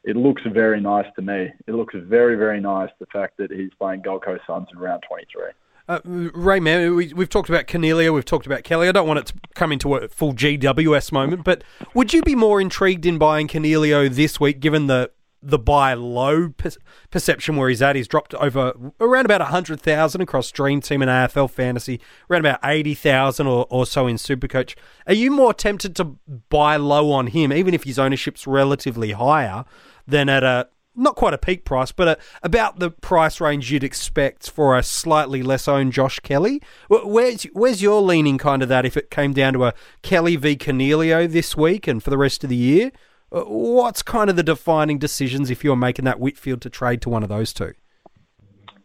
[0.04, 1.50] it looks very nice to me.
[1.66, 5.02] It looks very very nice the fact that he's playing Gold Coast Suns in round
[5.08, 5.44] 23.
[5.88, 8.88] Uh, Ray, man, we, have talked about Coniglio, we've talked about Kelly.
[8.88, 11.64] I don't want it to come into a full GWS moment, but
[11.94, 15.10] would you be more intrigued in buying Coniglio this week, given the
[15.42, 16.70] the buy low per-
[17.10, 17.96] perception where he's at.
[17.96, 23.46] He's dropped over around about 100,000 across Dream Team and AFL Fantasy, around about 80,000
[23.46, 24.76] or, or so in Supercoach.
[25.06, 26.16] Are you more tempted to
[26.48, 29.64] buy low on him, even if his ownership's relatively higher,
[30.06, 33.84] than at a not quite a peak price, but a, about the price range you'd
[33.84, 36.60] expect for a slightly less owned Josh Kelly?
[36.88, 40.56] Where's, where's your leaning kind of that if it came down to a Kelly v
[40.56, 42.90] Coniglio this week and for the rest of the year?
[43.30, 47.10] Uh, what's kind of the defining decisions if you're making that Whitfield to trade to
[47.10, 47.74] one of those two?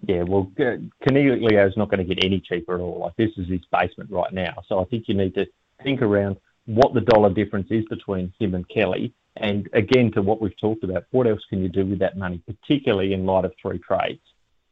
[0.06, 3.00] Yeah, well, Coniglio is not going to get any cheaper at all.
[3.00, 4.56] Like this is his basement right now.
[4.68, 5.46] So I think you need to
[5.82, 9.14] think around what the dollar difference is between him and Kelly.
[9.38, 12.42] And again, to what we've talked about, what else can you do with that money,
[12.46, 14.22] particularly in light of three trades?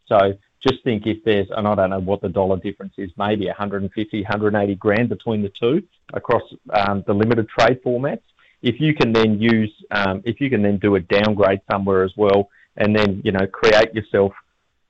[0.08, 3.48] So just think if there's, and I don't know what the dollar difference is, maybe
[3.48, 5.82] 150, 180 grand between the two
[6.14, 8.22] across um, the limited trade formats
[8.62, 12.12] if you can then use, um, if you can then do a downgrade somewhere as
[12.16, 14.34] well, and then you know create yourself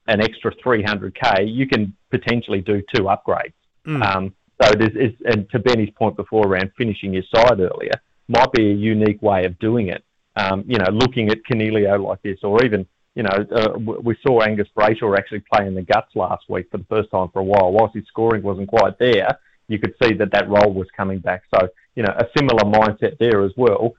[0.08, 3.54] an extra 300k, you can potentially do two upgrades.
[3.86, 4.04] Mm.
[4.04, 7.94] Um, so there's, and to Benny's point before around finishing your side earlier,
[8.28, 10.04] might be a unique way of doing it.
[10.36, 14.42] Um, you know, looking at Coniglio like this, or even you know, uh, we saw
[14.42, 17.44] Angus Brayshaw actually play in the guts last week for the first time for a
[17.44, 17.72] while.
[17.72, 19.38] Whilst his scoring wasn't quite there,
[19.72, 21.44] you could see that that role was coming back.
[21.54, 23.94] So, you know, a similar mindset there as well.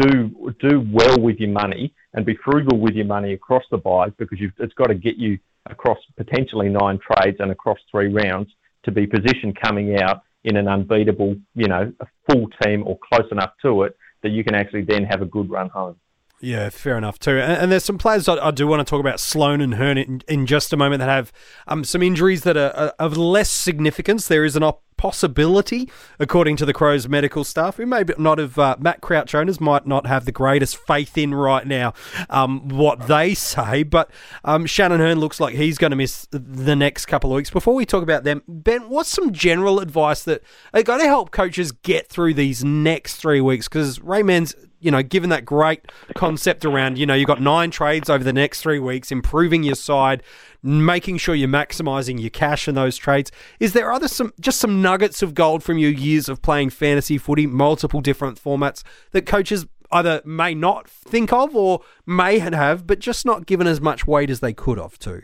[0.00, 4.12] Do do well with your money and be frugal with your money across the buys
[4.16, 8.50] because it's got to get you across potentially nine trades and across three rounds
[8.84, 13.30] to be positioned coming out in an unbeatable, you know, a full team or close
[13.32, 15.96] enough to it that you can actually then have a good run home.
[16.40, 17.38] Yeah, fair enough too.
[17.38, 19.96] And, and there's some players I, I, do want to talk about, Sloane and Hurn
[19.96, 21.32] in, in just a moment, that have
[21.66, 24.28] um, some injuries that are, are, of less significance.
[24.28, 28.58] There is an op- possibility, according to the Crows medical staff, who may not have,
[28.58, 31.94] uh, Matt Crouch owners might not have the greatest faith in right now,
[32.28, 33.82] um, what they say.
[33.82, 34.10] But
[34.44, 37.50] um, Shannon Hurn looks like he's going to miss the next couple of weeks.
[37.50, 40.42] Before we talk about them, Ben, what's some general advice that
[40.74, 43.68] are going to help coaches get through these next three weeks?
[43.68, 44.54] Because Rainman's
[44.86, 45.80] you know, given that great
[46.14, 49.74] concept around, you know, you've got nine trades over the next three weeks, improving your
[49.74, 50.22] side,
[50.62, 53.32] making sure you're maximizing your cash in those trades.
[53.58, 57.18] Is there other some just some nuggets of gold from your years of playing fantasy
[57.18, 63.00] footy, multiple different formats that coaches either may not think of or may have, but
[63.00, 65.22] just not given as much weight as they could have to?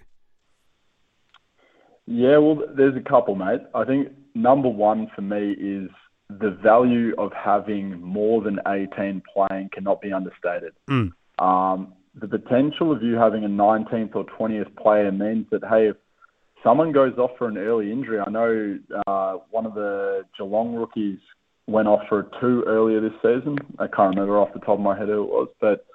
[2.07, 3.61] Yeah, well, there's a couple, mate.
[3.77, 5.89] I think number one for me is
[6.41, 10.73] the value of having more than 18 playing cannot be understated.
[10.89, 11.13] Mm.
[11.39, 15.97] Um, the potential of you having a 19th or 20th player means that, hey, if
[16.63, 21.19] someone goes off for an early injury, I know uh, one of the Geelong rookies
[21.67, 23.57] went off for a two earlier this season.
[23.79, 25.87] I can't remember off the top of my head who it was, but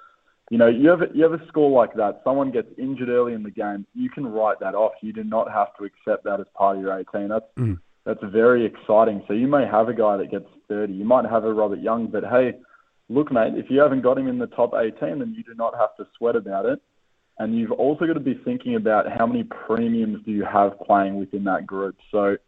[0.50, 2.22] you know, you have a, you have a score like that.
[2.24, 4.92] Someone gets injured early in the game, you can write that off.
[5.02, 7.28] You do not have to accept that as part of your 18.
[7.28, 9.22] That's mm that's very exciting.
[9.28, 10.94] So you may have a guy that gets 30.
[10.94, 12.54] You might have a Robert Young, but hey,
[13.10, 15.74] look, mate, if you haven't got him in the top 18, then you do not
[15.78, 16.80] have to sweat about it.
[17.38, 21.18] And you've also got to be thinking about how many premiums do you have playing
[21.18, 21.96] within that group.
[22.10, 22.38] So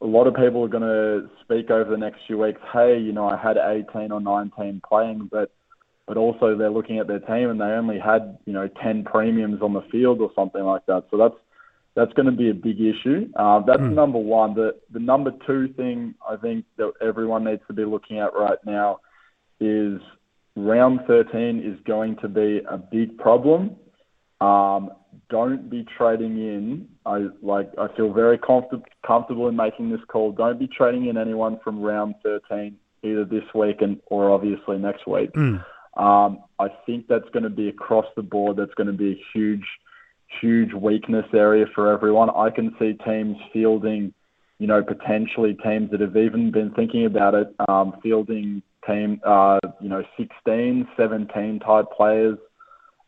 [0.00, 3.12] a lot of people are going to speak over the next few weeks, hey, you
[3.12, 5.52] know, I had 18 or 19 playing, but
[6.06, 9.62] but also they're looking at their team and they only had, you know, 10 premiums
[9.62, 11.04] on the field or something like that.
[11.08, 11.36] So that's
[12.00, 13.28] that's going to be a big issue.
[13.36, 13.92] Uh, that's mm.
[13.92, 14.54] number one.
[14.54, 18.58] The the number two thing I think that everyone needs to be looking at right
[18.64, 19.00] now
[19.60, 20.00] is
[20.56, 23.76] round 13 is going to be a big problem.
[24.40, 24.92] Um,
[25.28, 26.88] don't be trading in.
[27.04, 27.70] I like.
[27.76, 30.32] I feel very comfort, comfortable in making this call.
[30.32, 35.06] Don't be trading in anyone from round 13 either this week and or obviously next
[35.06, 35.32] week.
[35.32, 35.62] Mm.
[35.98, 38.56] Um, I think that's going to be across the board.
[38.56, 39.66] That's going to be a huge
[40.40, 42.30] huge weakness area for everyone.
[42.30, 44.12] I can see teams fielding,
[44.58, 49.58] you know, potentially teams that have even been thinking about it, um, fielding team, uh,
[49.80, 52.38] you know, 16, 17 type players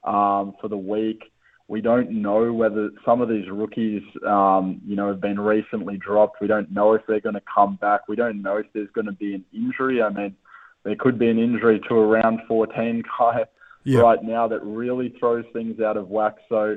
[0.05, 1.23] um, for the week.
[1.69, 6.41] We don't know whether some of these rookies, um, you know, have been recently dropped.
[6.41, 8.09] We don't know if they're going to come back.
[8.09, 10.03] We don't know if there's going to be an injury.
[10.03, 10.37] I mean,
[10.85, 13.45] there could be an injury to a round 14 guy
[13.85, 14.01] yeah.
[14.01, 16.37] right now that really throws things out of whack.
[16.49, 16.77] So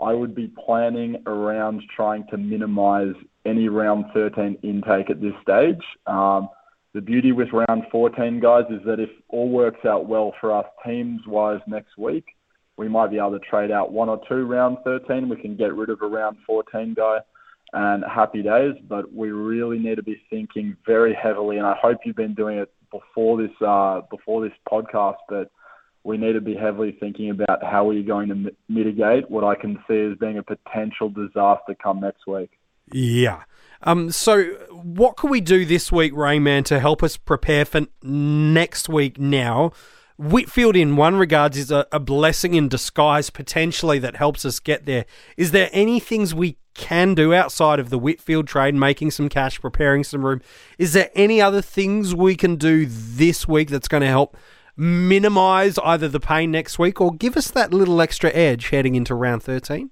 [0.00, 5.82] I would be planning around trying to minimize any round 13 intake at this stage.
[6.06, 6.48] Um,
[6.94, 10.66] the beauty with round 14, guys, is that if all works out well for us
[10.84, 12.24] teams wise next week,
[12.76, 15.28] we might be able to trade out one or two round 13.
[15.28, 17.18] We can get rid of a round 14 guy
[17.72, 21.56] and happy days, but we really need to be thinking very heavily.
[21.58, 25.50] And I hope you've been doing it before this uh, before this podcast, but
[26.06, 29.76] we need to be heavily thinking about how we're going to mitigate what I can
[29.88, 32.50] see as being a potential disaster come next week.
[32.92, 33.42] Yeah.
[33.82, 38.88] Um, so, what can we do this week, Rainman, to help us prepare for next
[38.88, 39.72] week now?
[40.16, 44.86] Whitfield, in one regards, is a, a blessing in disguise potentially that helps us get
[44.86, 45.06] there.
[45.36, 49.60] Is there any things we can do outside of the Whitfield trade, making some cash,
[49.60, 50.40] preparing some room?
[50.78, 54.36] Is there any other things we can do this week that's going to help
[54.76, 59.14] minimize either the pain next week or give us that little extra edge heading into
[59.14, 59.90] round 13?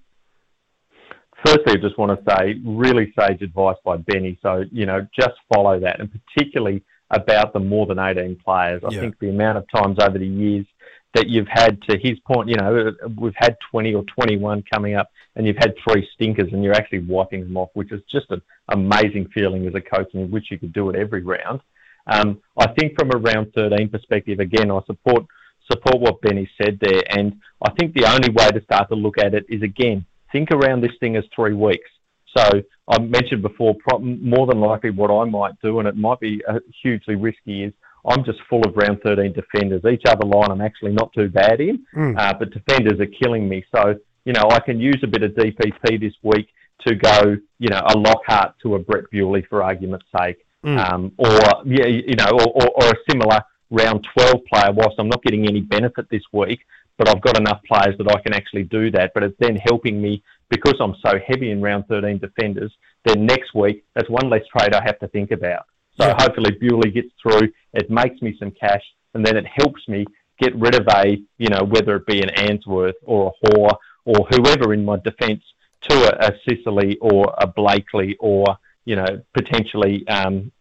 [1.44, 4.38] Firstly, I just want to say really sage advice by Benny.
[4.42, 8.82] So, you know, just follow that, and particularly about the more than 18 players.
[8.84, 9.00] I yeah.
[9.00, 10.66] think the amount of times over the years
[11.12, 15.10] that you've had, to his point, you know, we've had 20 or 21 coming up,
[15.36, 18.42] and you've had three stinkers, and you're actually wiping them off, which is just an
[18.70, 21.60] amazing feeling as a coach, and which you could do it every round.
[22.06, 25.26] Um, I think from a round 13 perspective, again, I support
[25.70, 29.16] support what Benny said there, and I think the only way to start to look
[29.18, 31.88] at it is again think around this thing as three weeks.
[32.36, 32.44] So
[32.88, 36.58] I mentioned before, more than likely what I might do, and it might be uh,
[36.82, 37.72] hugely risky, is
[38.06, 39.82] I'm just full of round 13 defenders.
[39.90, 42.18] Each other line I'm actually not too bad in, mm.
[42.18, 43.64] uh, but defenders are killing me.
[43.74, 46.48] So you know I can use a bit of DPP this week
[46.86, 50.78] to go, you know, a Lockhart to a Brett Bewley for argument's sake mm.
[50.78, 54.72] um, or yeah, you know, or, or, or, a similar round 12 player.
[54.72, 56.60] Whilst I'm not getting any benefit this week,
[56.98, 59.12] but I've got enough players that I can actually do that.
[59.14, 62.72] But it's then helping me because I'm so heavy in round 13 defenders.
[63.04, 65.66] Then next week, that's one less trade I have to think about.
[66.00, 66.14] So yeah.
[66.18, 67.52] hopefully Bewley gets through.
[67.72, 68.82] It makes me some cash,
[69.14, 70.06] and then it helps me
[70.40, 74.26] get rid of a, you know, whether it be an Ainsworth or a Hoare or
[74.30, 75.42] whoever in my defence
[75.82, 78.44] to a, a Sicily or a Blakely or,
[78.84, 80.52] you know, potentially um,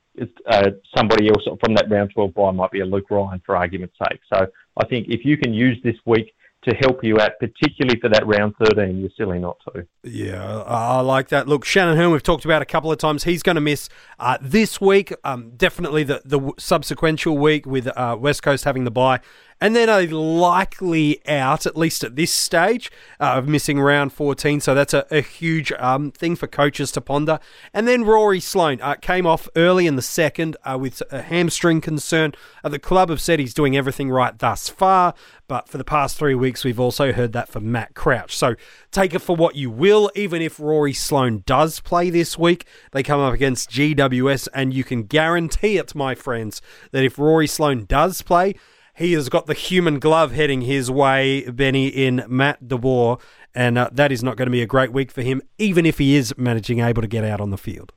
[0.48, 3.96] uh, somebody else from that round 12 bye might be a Luke Ryan for argument's
[4.10, 4.20] sake.
[4.32, 4.48] So
[4.78, 6.34] I think if you can use this week
[6.68, 8.98] to help you out, particularly for that round 13.
[9.00, 9.86] You're silly not to.
[10.04, 11.48] Yeah, I like that.
[11.48, 13.26] Look, Shannon Hurn, we've talked about a couple of times.
[13.26, 18.18] He's going to miss uh, this week, um, definitely the, the subsequential week with uh,
[18.20, 19.20] West Coast having the bye
[19.64, 22.91] and then a likely out, at least at this stage,
[23.22, 24.59] uh, of missing round 14.
[24.59, 27.39] So that's a, a huge um, thing for coaches to ponder.
[27.74, 31.80] And then Rory Sloane uh, came off early in the second uh, with a hamstring
[31.80, 32.34] concern.
[32.61, 35.14] The club have said he's doing everything right thus far,
[35.47, 38.36] but for the past three weeks, we've also heard that from Matt Crouch.
[38.36, 38.55] So
[38.91, 40.11] take it for what you will.
[40.14, 44.84] Even if Rory Sloane does play this week, they come up against GWS, and you
[44.84, 46.61] can guarantee it, my friends,
[46.91, 48.55] that if Rory Sloane does play,
[48.94, 53.18] he has got the human glove heading his way, Benny, in Matt De Boer,
[53.56, 55.98] and uh, that is not going to be a great week for him, even if
[55.98, 57.91] he is managing able to get out on the field.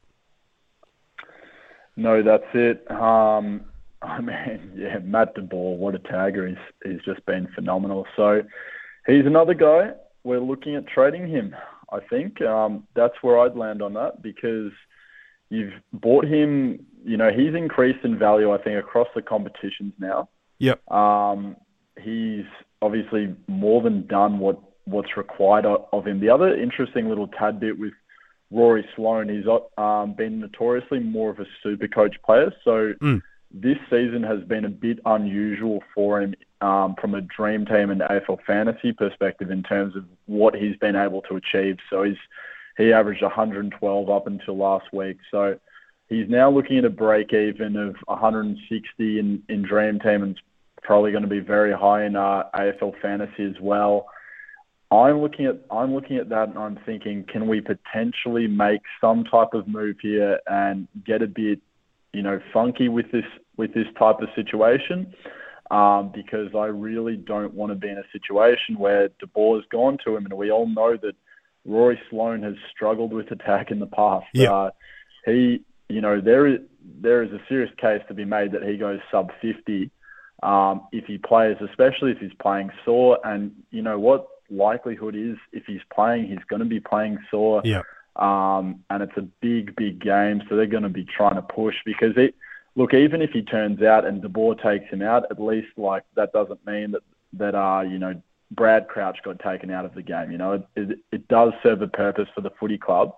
[1.97, 2.91] No, that's it.
[2.91, 3.63] Um,
[4.03, 6.49] I mean, yeah, Matt De Boer, what a tagger.
[6.49, 8.07] He's, he's just been phenomenal.
[8.15, 8.43] So
[9.07, 9.91] he's another guy.
[10.25, 11.55] We're looking at trading him,
[11.93, 12.41] I think.
[12.43, 14.73] Um, that's where I'd land on that because
[15.51, 20.29] you've bought him, you know, he's increased in value, I think, across the competitions now.
[20.59, 20.91] Yep.
[20.91, 21.57] Um,
[22.01, 22.45] he's
[22.83, 26.21] obviously more than done what what's required of him.
[26.21, 27.93] The other interesting little tad bit with
[28.51, 29.47] Rory Sloane, he's
[29.77, 32.53] um, been notoriously more of a super coach player.
[32.63, 33.21] So mm.
[33.51, 38.01] this season has been a bit unusual for him um, from a dream team and
[38.01, 41.79] AFL fantasy perspective in terms of what he's been able to achieve.
[41.91, 42.17] So he's
[42.79, 45.19] he averaged 112 up until last week.
[45.31, 45.59] So
[46.09, 50.41] He's now looking at a break even of 160 in, in Dream Team and
[50.83, 54.07] probably going to be very high in uh, AFL fantasy as well.
[54.91, 59.25] I'm looking at I'm looking at that and I'm thinking, can we potentially make some
[59.25, 61.61] type of move here and get a bit,
[62.13, 63.25] you know, funky with this
[63.57, 65.13] with this type of situation?
[65.73, 69.99] Um, because I really don't want to be in a situation where De Boer's gone
[70.05, 71.17] to him, and we all know that
[71.65, 74.27] Rory Sloane has struggled with attack in the past.
[74.33, 74.53] Yeah.
[74.53, 74.71] Uh,
[75.25, 76.61] he you know, there is
[77.01, 79.91] there is a serious case to be made that he goes sub 50
[80.43, 83.19] um, if he plays, especially if he's playing sore.
[83.25, 87.63] And you know what likelihood is if he's playing, he's going to be playing sore.
[87.65, 87.83] Yeah.
[88.17, 91.75] Um, and it's a big, big game, so they're going to be trying to push
[91.85, 92.35] because it.
[92.75, 96.03] Look, even if he turns out and De Boer takes him out, at least like
[96.15, 98.21] that doesn't mean that that uh you know
[98.51, 100.31] Brad Crouch got taken out of the game.
[100.31, 103.15] You know, it, it, it does serve a purpose for the footy club.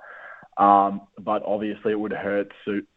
[0.58, 2.52] Um, but obviously, it would hurt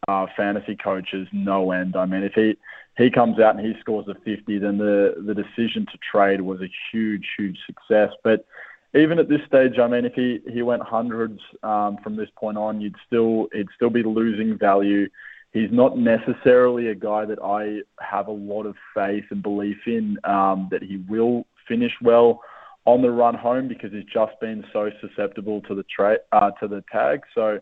[0.08, 1.96] uh, fantasy coaches no end.
[1.96, 2.58] I mean, if he
[2.98, 6.62] he comes out and he scores a 50, then the the decision to trade was
[6.62, 8.10] a huge, huge success.
[8.24, 8.46] But
[8.94, 12.58] even at this stage, I mean, if he, he went hundreds um, from this point
[12.58, 15.08] on, you'd still he'd still be losing value.
[15.54, 20.18] He's not necessarily a guy that I have a lot of faith and belief in
[20.24, 22.42] um, that he will finish well
[22.86, 26.68] on the run home because he's just been so susceptible to the tra- uh, to
[26.68, 27.22] the tag.
[27.36, 27.60] So,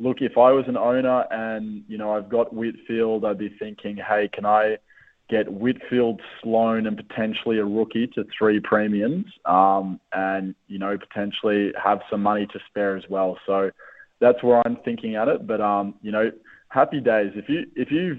[0.00, 3.96] look, if I was an owner and you know I've got Whitfield, I'd be thinking,
[3.96, 4.78] hey, can I
[5.28, 11.72] get Whitfield, Sloane, and potentially a rookie to three premiums, um, and you know potentially
[11.82, 13.38] have some money to spare as well.
[13.46, 13.70] So
[14.20, 15.46] that's where I'm thinking at it.
[15.46, 16.30] But um, you know,
[16.68, 18.18] happy days if you if you've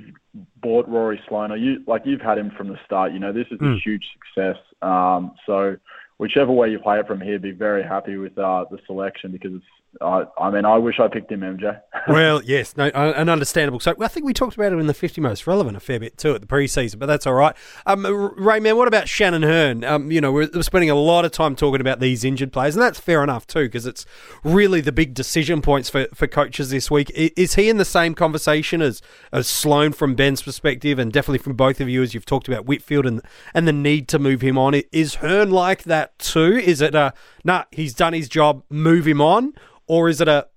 [0.62, 3.14] bought Rory Sloane or you like you've had him from the start.
[3.14, 3.76] You know, this is a hmm.
[3.84, 4.58] huge success.
[4.82, 5.78] Um, so
[6.18, 9.54] whichever way you play it from here, be very happy with uh, the selection because
[9.54, 9.66] it's.
[10.02, 11.80] I, I mean, I wish I picked him, MJ.
[12.08, 13.80] well, yes, no, and understandable.
[13.80, 16.18] So I think we talked about it in the 50 most relevant a fair bit
[16.18, 17.56] too at the preseason, but that's all right.
[17.86, 18.06] Um,
[18.38, 19.84] Ray, man, what about Shannon Hurn?
[19.84, 22.76] Um, you know, we're, we're spending a lot of time talking about these injured players,
[22.76, 24.06] and that's fair enough too because it's
[24.44, 27.12] really the big decision points for, for coaches this week.
[27.16, 31.54] Is he in the same conversation as as Sloane from Ben's perspective, and definitely from
[31.54, 33.22] both of you as you've talked about Whitfield and
[33.54, 34.76] and the need to move him on?
[34.92, 36.54] Is Hurn like that too?
[36.58, 37.14] Is it a
[37.48, 37.64] nah?
[37.72, 39.54] He's done his job, move him on
[39.88, 40.48] or is it a,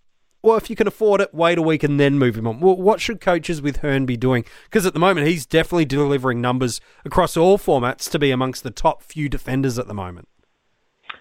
[0.42, 2.60] well, if you can afford it, wait a week and then move him on?
[2.60, 4.44] Well, what should coaches with Hurn be doing?
[4.64, 8.70] Because at the moment, he's definitely delivering numbers across all formats to be amongst the
[8.70, 10.28] top few defenders at the moment.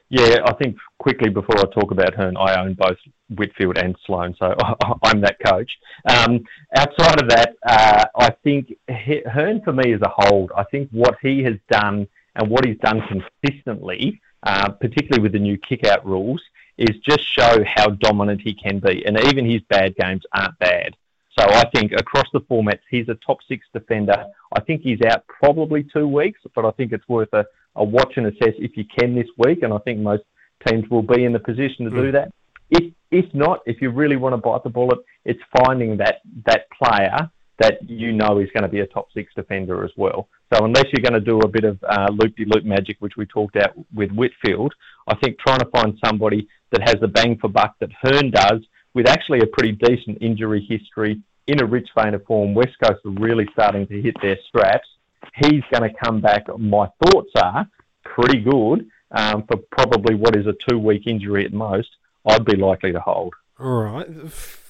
[0.10, 2.98] Yeah, I think quickly before I talk about Hurn, I own both
[3.30, 4.56] Whitfield and Sloane, so
[5.04, 5.70] I'm that coach.
[6.10, 6.44] Um,
[6.76, 10.52] outside of that, uh, I think Hurn for me is a hold.
[10.58, 15.40] I think what he has done and what he's done consistently, uh, particularly with the
[15.40, 16.42] new kick-out rules,
[16.78, 19.06] is just show how dominant he can be.
[19.06, 20.96] And even his bad games aren't bad.
[21.38, 24.26] So I think across the formats, he's a top six defender.
[24.54, 28.14] I think he's out probably two weeks, but I think it's worth a, a watch
[28.18, 29.64] and assess if you can this week.
[29.64, 30.24] And I think most
[30.68, 32.02] teams will be in the position to mm.
[32.02, 32.34] do that.
[32.72, 36.68] If if not, if you really want to bite the bullet, it's finding that that
[36.72, 37.30] player
[37.60, 40.28] that you know is going to be a top six defender as well.
[40.54, 43.56] So unless you're going to do a bit of uh, loop-de-loop magic, which we talked
[43.56, 44.74] about with Whitfield,
[45.08, 48.62] I think trying to find somebody that has the bang for buck that Hurn does,
[48.94, 52.56] with actually a pretty decent injury history in a rich vein of form.
[52.56, 54.88] West Coast are really starting to hit their straps.
[55.36, 56.46] He's going to come back.
[56.58, 57.68] My thoughts are
[58.04, 61.90] pretty good um, for probably what is a two-week injury at most.
[62.26, 63.34] I'd be likely to hold.
[63.60, 64.08] All right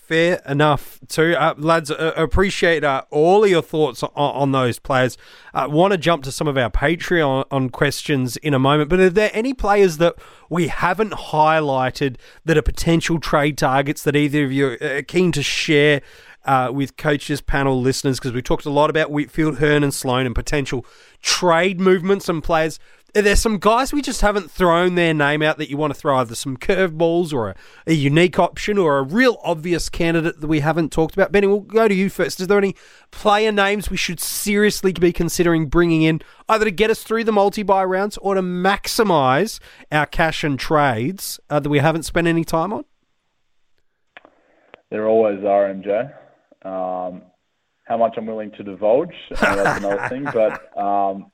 [0.09, 1.35] fair enough too.
[1.37, 5.19] Uh, lads, uh, appreciate uh, all of your thoughts on, on those players.
[5.53, 8.99] Uh, Want to jump to some of our Patreon on questions in a moment, but
[8.99, 10.15] are there any players that
[10.49, 15.43] we haven't highlighted that are potential trade targets that either of you are keen to
[15.43, 16.01] share
[16.45, 18.19] uh, with coaches panel listeners?
[18.19, 20.87] Because we talked a lot about Whitfield, Hurn, and Sloane and potential
[21.21, 22.79] trade movements and players
[23.13, 26.17] there's some guys we just haven't thrown their name out that you want to throw
[26.17, 27.55] either some curveballs or a,
[27.87, 31.31] a, unique option or a real obvious candidate that we haven't talked about.
[31.31, 32.39] Benny, we'll go to you first.
[32.39, 32.75] Is there any
[33.11, 37.31] player names we should seriously be considering bringing in either to get us through the
[37.31, 39.59] multi-bye rounds or to maximise
[39.91, 42.85] our cash and trades uh, that we haven't spent any time on?
[44.89, 46.11] There always are, MJ.
[46.65, 47.23] Um,
[47.85, 50.23] how much I'm willing to divulge, that's another thing.
[50.25, 51.31] But um,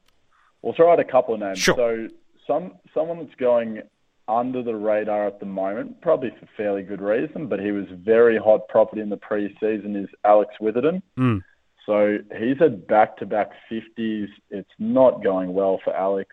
[0.66, 1.60] We'll throw out a couple of names.
[1.60, 1.76] Sure.
[1.76, 2.08] So
[2.48, 3.84] some someone that's going
[4.28, 8.40] under the radar at the moment, probably for fairly good reason, but he was very
[8.40, 11.04] hot property in the preseason is Alex Witherden.
[11.20, 11.44] Mm.
[11.86, 14.28] So he's had back-to-back 50s.
[14.50, 16.32] It's not going well for Alex.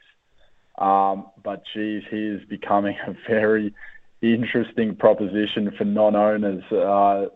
[0.78, 3.74] Um, but geez, he is becoming a very
[4.22, 6.64] interesting proposition for non-owners.
[6.72, 7.26] Uh,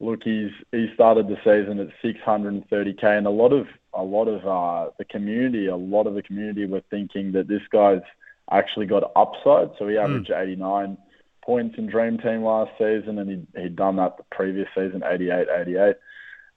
[0.00, 4.46] look, he's he started the season at 630k, and a lot of a lot of
[4.46, 8.02] uh, the community, a lot of the community were thinking that this guy's
[8.50, 9.70] actually got upside.
[9.78, 10.42] So he averaged mm.
[10.42, 10.98] 89
[11.42, 15.46] points in Dream Team last season, and he'd, he'd done that the previous season, 88,
[15.48, 15.96] 88.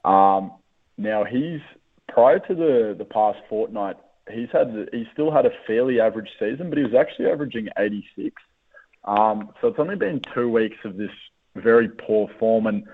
[0.04, 0.52] Um,
[0.98, 1.62] now he's
[2.08, 3.98] prior to the the past fortnight,
[4.32, 8.42] he's had he still had a fairly average season, but he was actually averaging 86.
[9.04, 11.12] Um, so it's only been two weeks of this
[11.56, 12.86] very poor form, and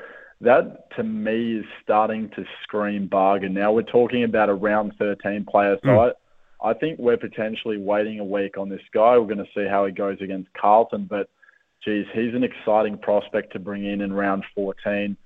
[0.44, 3.54] that to me is starting to scream bargain.
[3.54, 6.14] Now we're talking about a round 13 player, so mm.
[6.62, 9.18] I, I think we're potentially waiting a week on this guy.
[9.18, 11.30] We're going to see how he goes against Carlton, but
[11.84, 15.18] geez, he's an exciting prospect to bring in in round 14.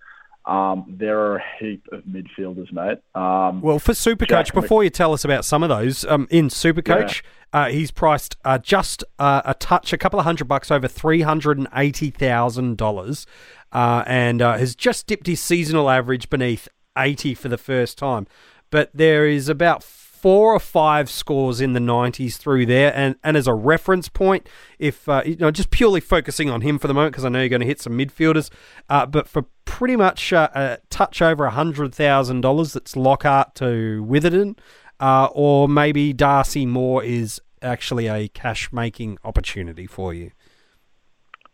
[0.47, 2.99] Um, there are a heap of midfielders, mate.
[3.13, 7.21] Um, well, for Supercoach, before you tell us about some of those, um, in Supercoach,
[7.53, 7.61] yeah.
[7.61, 11.21] uh, he's priced uh, just uh, a touch, a couple of hundred bucks over three
[11.21, 13.27] hundred and eighty thousand dollars,
[13.73, 18.25] uh, and uh, has just dipped his seasonal average beneath eighty for the first time.
[18.69, 19.83] But there is about
[20.27, 22.93] four or five scores in the 90s through there.
[22.93, 26.77] And, and as a reference point, if, uh, you know, just purely focusing on him
[26.79, 28.49] for the moment, because I know you're going to hit some midfielders,
[28.89, 34.57] uh, but for pretty much uh, a touch over $100,000, that's Lockhart to Witherden,
[34.99, 40.31] uh, or maybe Darcy Moore is actually a cash making opportunity for you.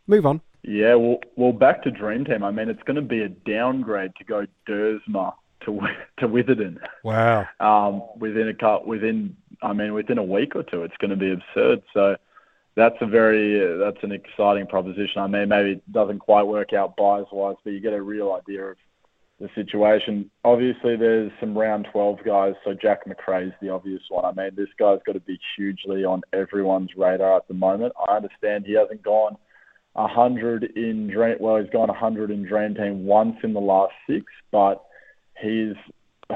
[0.07, 0.41] Move on.
[0.63, 2.43] Yeah, well, well, back to Dream Team.
[2.43, 5.36] I mean, it's going to be a downgrade to go Duursma
[5.66, 5.80] to
[6.20, 6.80] to Witherden.
[7.03, 7.47] Wow.
[7.59, 11.18] Um, within a cut, within I mean within a week or two, it's going to
[11.18, 11.84] be absurd.
[11.93, 12.16] So
[12.76, 15.22] that's a very uh, that's an exciting proposition.
[15.22, 18.34] I mean, maybe it doesn't quite work out byes wise, but you get a real
[18.34, 18.78] idea of
[19.39, 20.30] the situation.
[20.43, 22.53] Obviously, there's some round 12 guys.
[22.64, 24.26] So Jack Macrae's the obvious one.
[24.26, 27.93] I mean, this guy's got to be hugely on everyone's radar at the moment.
[28.07, 29.38] I understand he hasn't gone
[29.93, 31.38] 100 in Dream.
[31.39, 34.84] Well, he's gone 100 in Dream Team once in the last six, but
[35.39, 35.75] he's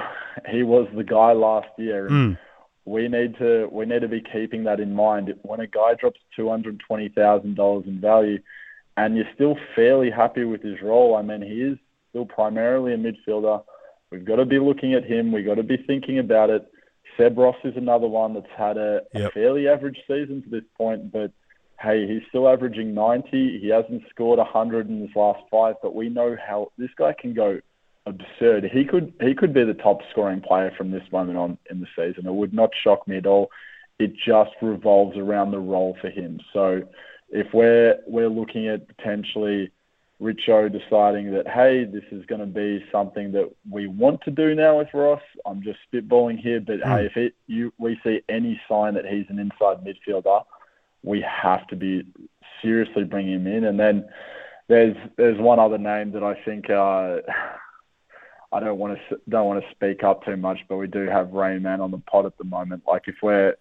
[0.50, 2.10] he was the guy last year.
[2.10, 2.38] Mm.
[2.86, 5.34] We need to we need to be keeping that in mind.
[5.42, 8.40] When a guy drops two hundred twenty thousand dollars in value,
[8.96, 11.78] and you're still fairly happy with his role, I mean, he is
[12.10, 13.64] still primarily a midfielder.
[14.10, 15.34] We've got to be looking at him.
[15.34, 16.66] We've got to be thinking about it.
[17.18, 19.30] Seb Ross is another one that's had a, yep.
[19.30, 21.32] a fairly average season to this point, but
[21.80, 23.60] hey, he's still averaging 90.
[23.60, 27.34] He hasn't scored 100 in his last five, but we know how this guy can
[27.34, 27.60] go
[28.08, 28.70] absurd.
[28.72, 31.88] He could he could be the top scoring player from this moment on in the
[31.96, 32.28] season.
[32.28, 33.52] It would not shock me at all.
[34.00, 36.40] It just revolves around the role for him.
[36.54, 36.84] So
[37.30, 39.72] if we're we're looking at potentially
[40.22, 44.56] Richo deciding that hey, this is going to be something that we want to do
[44.56, 45.22] now with Ross.
[45.46, 46.86] I'm just spitballing here, but mm.
[46.86, 50.44] hey, if it you we see any sign that he's an inside midfielder,
[51.04, 52.06] we have to be
[52.62, 53.66] seriously bringing him in.
[53.66, 54.08] And then
[54.68, 57.18] there's there's one other name that I think uh,
[58.58, 61.32] I don't want to don't want to speak up too much, but we do have
[61.32, 62.82] Rain Man on the pod at the moment.
[62.88, 63.56] Like if we're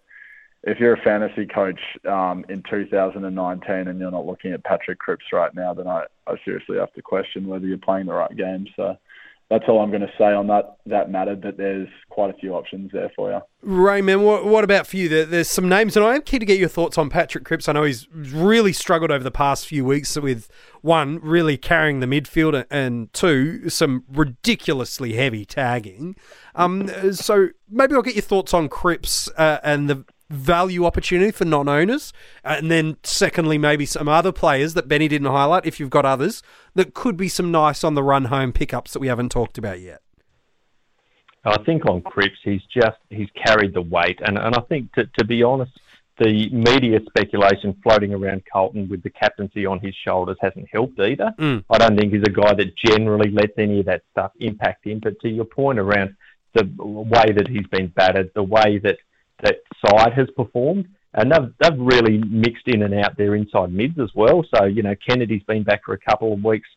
[0.63, 1.79] if you're a fantasy coach
[2.09, 6.35] um, in 2019 and you're not looking at Patrick Cripps right now, then I, I
[6.43, 8.65] seriously have to question whether you're playing the right game.
[8.75, 8.97] So
[9.49, 11.35] that's all I'm going to say on that that matter.
[11.35, 13.39] But there's quite a few options there for you.
[13.63, 15.07] Rainman, what, what about for you?
[15.07, 17.69] There, there's some names, and I am keen to get your thoughts on Patrick Cripps.
[17.69, 20.49] I know he's really struggled over the past few weeks with
[20.81, 26.15] one really carrying the midfield, and two some ridiculously heavy tagging.
[26.55, 31.45] Um, so maybe I'll get your thoughts on Cripps uh, and the value opportunity for
[31.45, 32.13] non-owners,
[32.43, 35.65] and then secondly, maybe some other players that Benny didn't highlight.
[35.65, 36.43] If you've got others
[36.75, 39.79] that could be some nice on the run home pickups that we haven't talked about
[39.79, 40.01] yet.
[41.45, 45.05] I think on Cripps, he's just he's carried the weight, and and I think to
[45.17, 45.71] to be honest,
[46.19, 51.33] the media speculation floating around Carlton with the captaincy on his shoulders hasn't helped either.
[51.37, 51.63] Mm.
[51.69, 54.99] I don't think he's a guy that generally lets any of that stuff impact him.
[55.01, 56.15] But to your point around
[56.53, 58.97] the way that he's been battered, the way that
[59.43, 60.87] that side has performed.
[61.13, 64.43] And they've, they've really mixed in and out their inside mids as well.
[64.55, 66.67] So, you know, Kennedy's been back for a couple of weeks.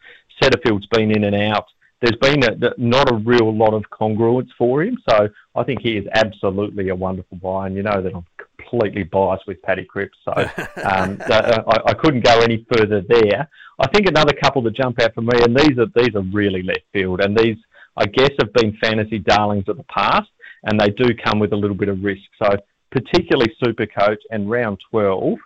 [0.43, 1.67] Setterfield's been in and out.
[2.01, 4.97] There's been a, not a real lot of congruence for him.
[5.09, 7.67] So I think he is absolutely a wonderful buy.
[7.67, 8.25] And you know that I'm
[8.57, 10.17] completely biased with Paddy Cripps.
[10.25, 13.49] So um, I, I couldn't go any further there.
[13.79, 16.63] I think another couple that jump out for me, and these are, these are really
[16.63, 17.21] left field.
[17.21, 17.57] And these,
[17.97, 20.31] I guess, have been fantasy darlings of the past
[20.65, 22.23] and they do come with a little bit of risk.
[22.43, 22.57] So,
[22.91, 25.39] particularly Supercoach and round 12,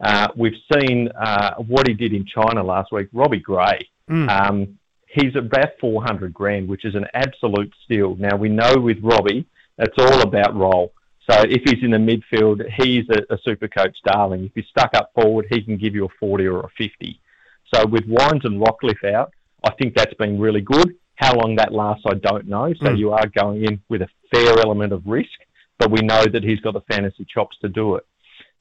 [0.00, 3.08] uh, we've seen uh, what he did in China last week.
[3.12, 4.28] Robbie Gray, mm.
[4.28, 8.16] um, he's about 400 grand, which is an absolute steal.
[8.16, 9.46] Now, we know with Robbie,
[9.78, 10.92] it's all about role.
[11.30, 14.44] So if he's in the midfield, he's a, a super coach darling.
[14.44, 17.20] If he's stuck up forward, he can give you a 40 or a 50.
[17.72, 19.32] So with Wines and Rockliff out,
[19.64, 20.96] I think that's been really good.
[21.22, 22.74] How long that lasts, I don't know.
[22.80, 22.98] So mm.
[22.98, 25.38] you are going in with a fair element of risk,
[25.78, 28.04] but we know that he's got the fantasy chops to do it.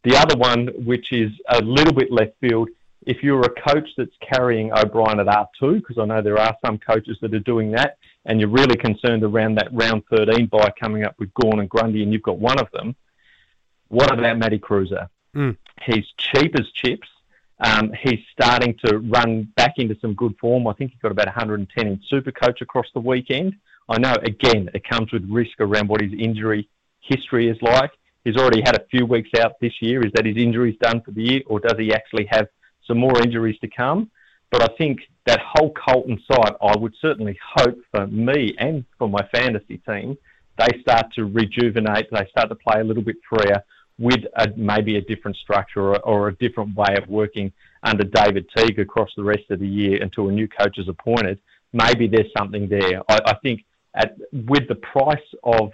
[0.03, 2.70] The other one, which is a little bit left field,
[3.07, 6.78] if you're a coach that's carrying O'Brien at R2, because I know there are some
[6.78, 11.03] coaches that are doing that, and you're really concerned around that round 13 bye coming
[11.03, 12.95] up with Gawn and Grundy, and you've got one of them,
[13.88, 15.09] what about Matty Kreuzer?
[15.36, 15.57] Mm.
[15.84, 17.07] He's cheap as chips.
[17.62, 20.68] Um, he's starting to run back into some good form.
[20.68, 23.53] I think he got about 110 in Supercoach across the weekend.
[23.88, 26.68] I know, again, it comes with risk around what his injury
[27.01, 27.91] history is like.
[28.24, 30.01] He's already had a few weeks out this year.
[30.05, 32.47] Is that his injuries done for the year, or does he actually have
[32.88, 34.09] some more injuries to come?
[34.49, 39.07] But I think that whole Carlton side, I would certainly hope for me and for
[39.07, 40.18] my fantasy team,
[40.57, 42.07] they start to rejuvenate.
[42.12, 43.64] They start to play a little bit freer
[44.02, 48.47] with a, maybe a different structure or, or, a different way of working under David
[48.58, 51.38] Teague across the rest of the year until a new coach is appointed.
[51.72, 53.04] Maybe there's something there.
[53.08, 55.72] I, I think at with the price of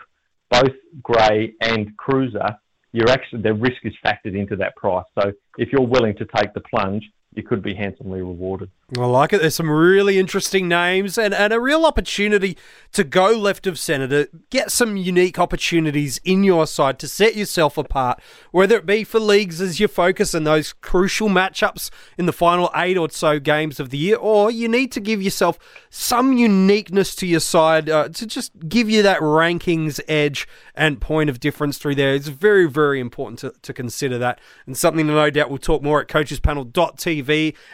[0.51, 2.57] both Gray and Kreuzer,
[2.91, 5.05] you're actually the risk is factored into that price.
[5.17, 8.71] So if you're willing to take the plunge, you could be handsomely rewarded.
[8.97, 9.41] I like it.
[9.41, 12.57] There's some really interesting names and, and a real opportunity
[12.93, 17.35] to go left of centre, to get some unique opportunities in your side to set
[17.35, 18.21] yourself apart,
[18.51, 22.71] whether it be for leagues as your focus and those crucial matchups in the final
[22.75, 25.59] eight or so games of the year, or you need to give yourself
[25.89, 31.29] some uniqueness to your side uh, to just give you that rankings edge and point
[31.29, 32.15] of difference through there.
[32.15, 35.83] It's very, very important to, to consider that and something that no doubt we'll talk
[35.83, 37.26] more at coachespanel.tv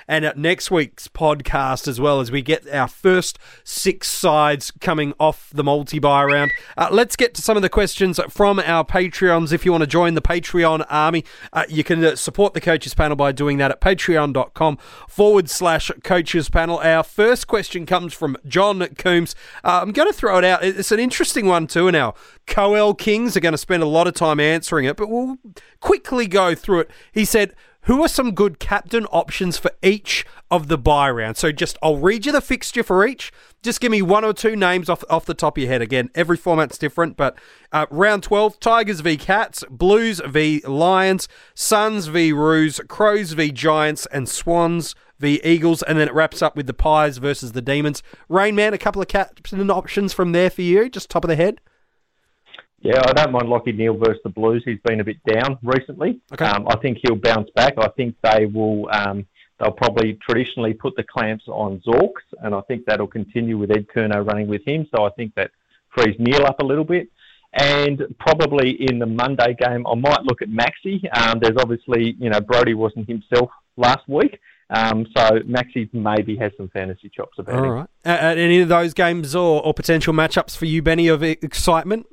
[0.08, 5.14] and at next week's podcast as well as we get our first six sides coming
[5.20, 6.52] off the multi bye round.
[6.78, 9.52] Uh, let's get to some of the questions from our Patreons.
[9.54, 12.94] If you want to join the Patreon army, uh, you can uh, support the coaches
[12.94, 14.78] panel by doing that at patreon.com
[15.08, 16.80] forward slash coaches panel.
[16.80, 19.36] Our first question comes from John Coombs.
[19.64, 20.64] Uh, I'm going to throw it out.
[20.64, 22.14] It's an interesting one too, and our
[22.48, 25.38] Coel Kings are going to spend a lot of time answering it, but we'll
[25.80, 26.92] quickly go through it.
[27.12, 31.40] He said, who are some good captain options for each of the bye rounds?
[31.40, 33.32] So just I'll read you the fixture for each.
[33.62, 35.82] Just give me one or two names off off the top of your head.
[35.82, 37.38] Again, every format's different, but
[37.72, 44.06] uh, round twelve: Tigers v Cats, Blues v Lions, Suns v Roos, Crows v Giants,
[44.08, 48.04] and Swans v Eagles, and then it wraps up with the Pies versus the Demons.
[48.28, 51.36] Rain Man, a couple of captain options from there for you, just top of the
[51.36, 51.62] head.
[52.84, 54.62] Yeah, I don't mind Lachie Neale versus the Blues.
[54.66, 56.20] He's been a bit down recently.
[56.34, 56.46] Okay.
[56.46, 57.74] Um, I think he'll bounce back.
[57.78, 58.90] I think they will.
[58.92, 59.26] Um,
[59.60, 63.88] they'll probably traditionally put the clamps on Zorks, and I think that'll continue with Ed
[63.96, 64.86] Curnow running with him.
[64.94, 65.52] So I think that
[65.96, 67.08] frees Neale up a little bit.
[67.54, 71.00] And probably in the Monday game, I might look at Maxi.
[71.16, 74.40] Um, there's obviously, you know, Brody wasn't himself last week,
[74.72, 77.70] Um, so Maxi maybe has some fantasy chops about All him.
[77.72, 77.90] right.
[78.06, 82.08] Uh, uh, any of those games or, or potential matchups for you, Benny, of excitement?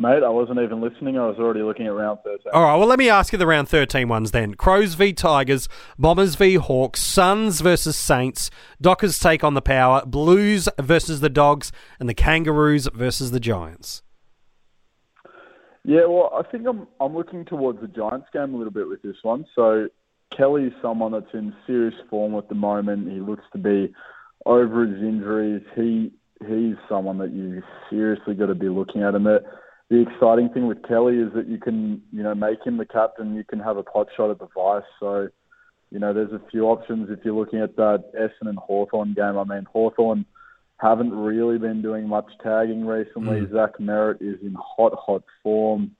[0.00, 1.18] Mate, I wasn't even listening.
[1.18, 2.46] I was already looking at round 13.
[2.54, 4.54] All right, well, let me ask you the round 13 ones then.
[4.54, 10.70] Crows v Tigers, Bombers v Hawks, Suns versus Saints, Dockers take on the Power, Blues
[10.78, 14.00] versus the Dogs, and the Kangaroos versus the Giants.
[15.84, 19.02] Yeah, well, I think I'm I'm looking towards the Giants game a little bit with
[19.02, 19.44] this one.
[19.54, 19.88] So
[20.34, 23.12] Kelly is someone that's in serious form at the moment.
[23.12, 23.92] He looks to be
[24.46, 25.62] over his injuries.
[25.76, 26.10] He
[26.48, 29.14] he's someone that you seriously got to be looking at.
[29.14, 29.42] And the
[29.90, 33.34] the exciting thing with Kelly is that you can you know make him the captain.
[33.34, 34.84] You can have a pot shot at the vice.
[35.00, 35.28] So
[35.90, 39.36] you know there's a few options if you're looking at that Essendon and Hawthorn game.
[39.36, 40.24] I mean Hawthorn
[40.76, 43.40] haven't really been doing much tagging recently.
[43.52, 45.90] Zach Merrett is in hot, hot form.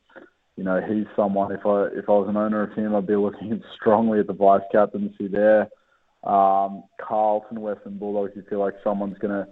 [0.57, 1.53] You know, he's someone.
[1.53, 4.33] If I if I was an owner of him, I'd be looking strongly at the
[4.35, 5.69] vice captaincy there.
[6.23, 8.33] Um, Carlton, Western Bulldogs.
[8.37, 9.49] You feel like someone's going to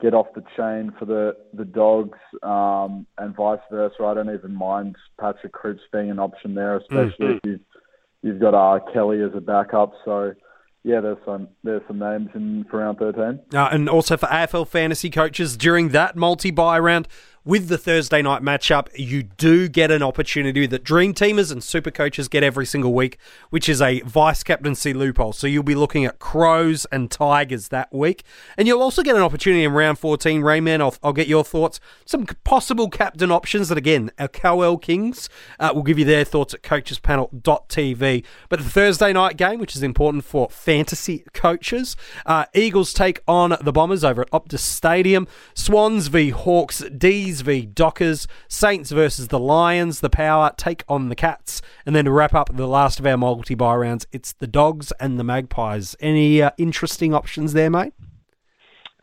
[0.00, 4.02] get off the chain for the the dogs, um, and vice versa.
[4.04, 7.60] I don't even mind Patrick Cripps being an option there, especially if you've
[8.22, 9.92] you've got uh, Kelly as a backup.
[10.04, 10.34] So
[10.84, 13.40] yeah, there's some there's some names in for round thirteen.
[13.52, 17.08] Uh, and also for AFL fantasy coaches, during that multi bye round,
[17.44, 21.90] with the Thursday night matchup, you do get an opportunity that Dream Teamers and Super
[21.90, 23.18] Coaches get every single week,
[23.50, 25.32] which is a vice captaincy loophole.
[25.32, 28.24] So you'll be looking at Crows and Tigers that week.
[28.56, 30.42] And you'll also get an opportunity in round 14.
[30.42, 31.80] Rainman, I'll, I'll get your thoughts.
[32.04, 35.28] Some possible captain options that, again, our Cowell Kings
[35.58, 38.24] uh, will give you their thoughts at coachespanel.tv.
[38.48, 43.56] But the Thursday night game, which is important for fantasy coaches, uh, Eagles take on
[43.60, 45.26] the Bombers over at Optus Stadium.
[45.54, 46.82] Swans v Hawks,
[47.28, 52.06] D's v Dockers, Saints versus the Lions, the Power take on the Cats, and then
[52.06, 55.24] to wrap up the last of our multi bye rounds, it's the Dogs and the
[55.24, 55.94] Magpies.
[56.00, 57.92] Any uh, interesting options there, mate?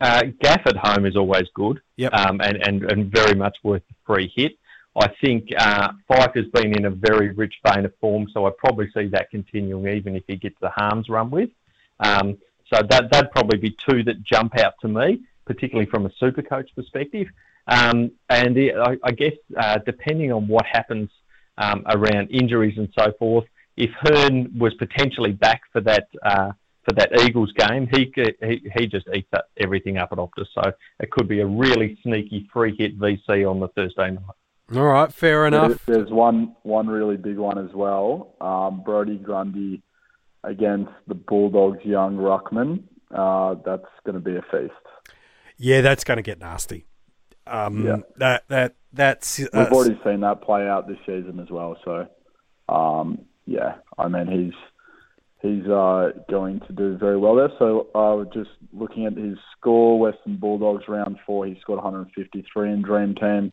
[0.02, 2.14] Uh, Gaff at home is always good, Yep.
[2.14, 4.54] um, and, and, and very much worth a free hit.
[5.00, 8.52] I think uh, Fyfe has been in a very rich vein of form, so I
[8.58, 11.52] probably see that continuing even if he gets the harms run with.
[12.00, 12.40] Um,
[12.74, 16.42] so that that'd probably be two that jump out to me, particularly from a super
[16.42, 17.28] coach perspective.
[17.68, 21.10] Um, and the, I, I guess uh, depending on what happens
[21.58, 23.46] um, around injuries and so forth,
[23.78, 26.52] if Hurn was potentially back for that uh,
[26.88, 30.46] for that Eagles game, he, he he just eats up everything up at Optus.
[30.54, 34.78] So it could be a really sneaky free hit VC on the Thursday night.
[34.78, 35.84] All right, fair enough.
[35.86, 38.36] There- There's one one really big one as well.
[38.40, 39.82] Um, Brody Grundy
[40.44, 42.84] against the Bulldogs' young ruckman.
[43.14, 44.74] Uh, that's going to be a feast.
[45.58, 46.86] Yeah, that's going to get nasty.
[47.48, 47.98] Um, Yeah.
[48.18, 51.78] That that that's We've uh, already seen that play out this season as well.
[51.84, 52.08] So,
[52.74, 54.54] um, yeah, I mean he's
[55.42, 57.52] he's uh, going to do very well there.
[57.60, 62.82] So, uh, just looking at his score, Western Bulldogs round four, he scored 153 in
[62.82, 63.52] Dream Team.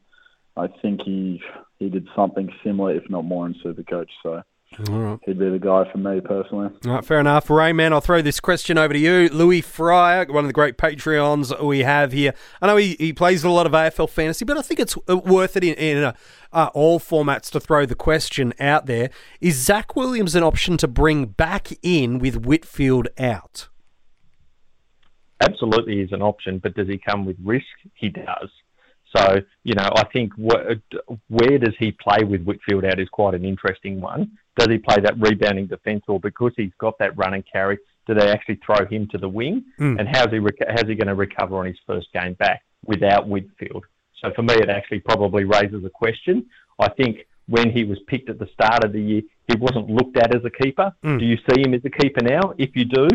[0.56, 1.42] I think he
[1.78, 4.10] he did something similar, if not more, in Supercoach.
[4.22, 4.42] So all
[4.80, 5.18] right.
[5.24, 6.68] he'd be the guy for me personally.
[6.86, 7.48] All right, fair enough.
[7.48, 9.28] Rainman, I'll throw this question over to you.
[9.28, 12.34] Louis Fryer, one of the great Patreons we have here.
[12.60, 15.16] I know he, he plays a lot of AFL fantasy, but I think it's uh,
[15.16, 16.12] worth it in, in uh,
[16.52, 19.10] uh, all formats to throw the question out there.
[19.40, 23.68] Is Zach Williams an option to bring back in with Whitfield out?
[25.42, 27.66] absolutely is an option, but does he come with risk?
[27.94, 28.48] He does.
[29.14, 30.74] So, you know, I think wh-
[31.28, 34.30] where does he play with Whitfield out is quite an interesting one.
[34.56, 38.14] Does he play that rebounding defence, or because he's got that run and carry, do
[38.14, 39.64] they actually throw him to the wing?
[39.78, 39.98] Mm.
[39.98, 43.28] And how's he reco- how's he going to recover on his first game back without
[43.28, 43.84] Whitfield?
[44.20, 46.46] So for me, it actually probably raises a question.
[46.78, 50.16] I think when he was picked at the start of the year, he wasn't looked
[50.16, 50.92] at as a keeper.
[51.04, 51.18] Mm.
[51.18, 52.54] Do you see him as a keeper now?
[52.58, 53.08] If you do,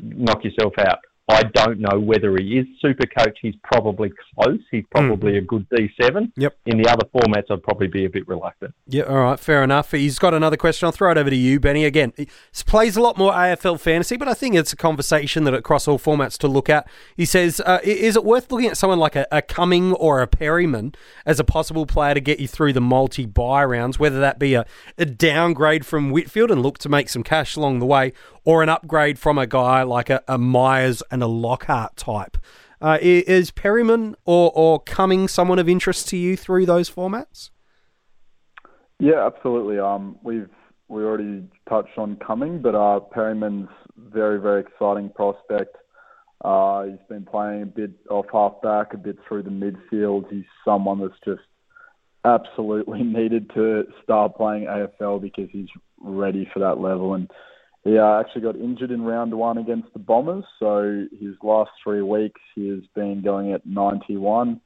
[0.00, 1.00] knock yourself out.
[1.28, 3.36] I don't know whether he is super coach.
[3.42, 4.60] He's probably close.
[4.70, 6.30] He's probably a good D7.
[6.36, 6.56] Yep.
[6.66, 8.74] In the other formats, I'd probably be a bit reluctant.
[8.86, 9.90] Yeah, all right, fair enough.
[9.90, 10.86] He's got another question.
[10.86, 11.84] I'll throw it over to you, Benny.
[11.84, 12.28] Again, he
[12.64, 15.98] plays a lot more AFL fantasy, but I think it's a conversation that across all
[15.98, 16.88] formats to look at.
[17.16, 20.28] He says, uh, is it worth looking at someone like a, a Cumming or a
[20.28, 24.38] Perryman as a possible player to get you through the multi bye rounds, whether that
[24.38, 24.64] be a,
[24.96, 28.12] a downgrade from Whitfield and look to make some cash along the way,
[28.46, 32.38] or an upgrade from a guy like a, a Myers and a Lockhart type?
[32.80, 34.82] Uh, is Perryman or, or
[35.28, 37.50] someone of interest to you through those formats?
[38.98, 39.78] Yeah, absolutely.
[39.78, 40.48] Um, we've
[40.88, 45.76] we already touched on Cumming, but uh, Perryman's very very exciting prospect.
[46.44, 50.30] Uh, he's been playing a bit off half back, a bit through the midfield.
[50.30, 51.46] He's someone that's just
[52.24, 55.68] absolutely needed to start playing AFL because he's
[56.00, 57.14] ready for that level.
[57.14, 57.30] And
[57.86, 60.44] he uh, actually got injured in round one against the Bombers.
[60.58, 64.60] So his last three weeks, he has been going at 91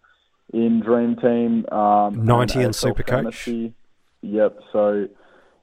[0.54, 1.66] in Dream Team.
[1.70, 3.22] Um, 90 in AFL Supercoach.
[3.22, 3.74] Fantasy.
[4.22, 4.60] Yep.
[4.72, 5.08] So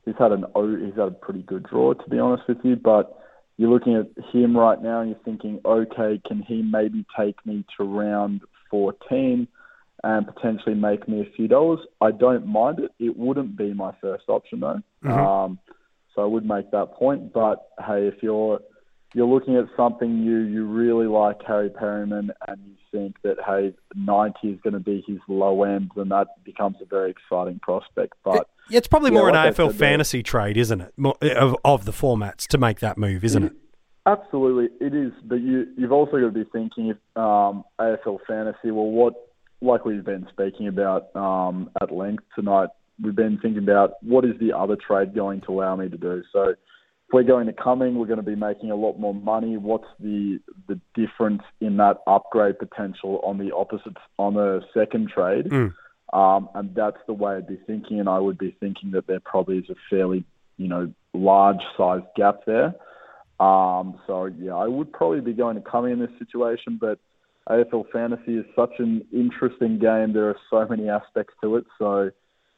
[0.05, 2.75] he's had an he's had a pretty good draw to be honest with you.
[2.75, 3.19] But
[3.57, 7.65] you're looking at him right now and you're thinking, okay, can he maybe take me
[7.77, 9.47] to round 14
[10.03, 11.79] and potentially make me a few dollars?
[12.01, 12.91] I don't mind it.
[12.99, 14.81] It wouldn't be my first option though.
[15.11, 15.59] Um,
[16.17, 17.31] so I would make that point.
[17.31, 18.59] But hey, if you're
[19.13, 23.73] you're looking at something you you really like Harry Perryman and you think that hey
[23.95, 28.13] 90 is going to be his low end, then that becomes a very exciting prospect.
[28.25, 30.93] But Yeah, it's probably Yeah, more like an AFL said there- fantasy trade, isn't it?
[30.97, 33.53] More, of, of the formats to make that move, isn't it?
[34.07, 35.11] Absolutely, it is.
[35.23, 38.71] But you you've also got to be thinking if um, AFL fantasy.
[38.71, 39.13] Well, what
[39.61, 42.69] like we've been speaking about um, at length tonight,
[43.01, 46.23] we've been thinking about what is the other trade going to allow me to do.
[46.33, 49.57] So if we're going to Cumming, we're going to be making a lot more money.
[49.57, 55.45] What's the the difference in that upgrade potential on the opposite on the second trade?
[55.45, 55.73] Mm.
[56.13, 59.19] Um, and that's the way I'd be thinking, and I would be thinking that there
[59.19, 60.23] probably is a fairly,
[60.57, 62.75] you know, large size gap there.
[63.39, 66.99] Um, so yeah, I would probably be going to Cumming in this situation, but
[67.49, 70.13] AFL fantasy is such an interesting game.
[70.13, 72.11] There are so many aspects to it, so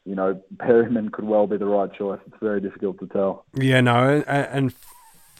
[0.04, 2.20] you know, Perryman could well be the right choice.
[2.26, 3.44] It's very difficult to tell.
[3.54, 4.74] Yeah, no, and, and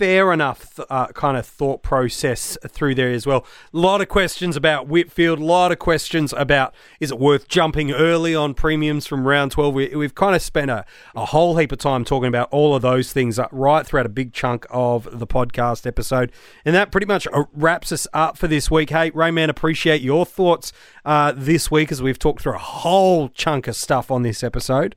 [0.00, 3.44] fair enough th- uh, kind of thought process through there as well.
[3.74, 7.92] A lot of questions about Whitfield, a lot of questions about is it worth jumping
[7.92, 9.74] early on premiums from round 12.
[9.74, 12.80] We, we've kind of spent a, a whole heap of time talking about all of
[12.80, 16.32] those things uh, right throughout a big chunk of the podcast episode.
[16.64, 18.88] And that pretty much uh, wraps us up for this week.
[18.88, 20.72] Hey, Rainman, appreciate your thoughts
[21.04, 24.96] uh, this week as we've talked through a whole chunk of stuff on this episode.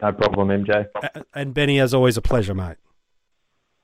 [0.00, 0.86] No problem, MJ.
[1.34, 2.78] And Benny, as always, a pleasure, mate.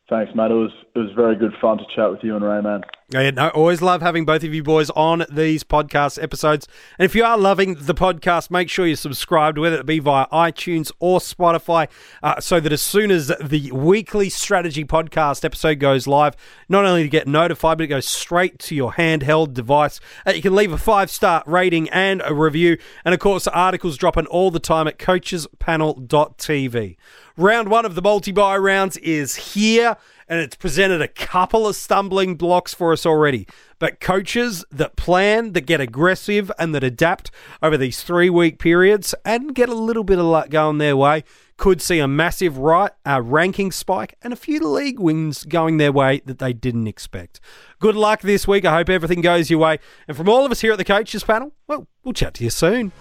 [0.08, 0.50] Thanks, mate.
[0.50, 2.82] It was it was very good fun to chat with you and Rainman.
[2.82, 6.68] Yeah, I always love having both of you boys on these podcast episodes.
[6.98, 10.26] And if you are loving the podcast, make sure you subscribe, whether it be via
[10.26, 11.88] iTunes or Spotify,
[12.22, 16.36] uh, so that as soon as the weekly strategy podcast episode goes live,
[16.68, 20.00] not only to get notified, but it goes straight to your handheld device.
[20.26, 22.76] Uh, you can leave a five star rating and a review.
[23.06, 26.96] And of course, articles dropping all the time at coachespanel.tv.
[27.38, 29.96] Round one of the multi bye rounds is here
[30.28, 33.46] and it's presented a couple of stumbling blocks for us already.
[33.78, 37.30] But coaches that plan, that get aggressive, and that adapt
[37.62, 41.24] over these three week periods and get a little bit of luck going their way
[41.56, 45.92] could see a massive right uh, ranking spike and a few league wins going their
[45.92, 47.40] way that they didn't expect.
[47.80, 48.64] Good luck this week.
[48.64, 49.78] I hope everything goes your way.
[50.06, 52.50] And from all of us here at the Coaches Panel, well, we'll chat to you
[52.50, 52.92] soon.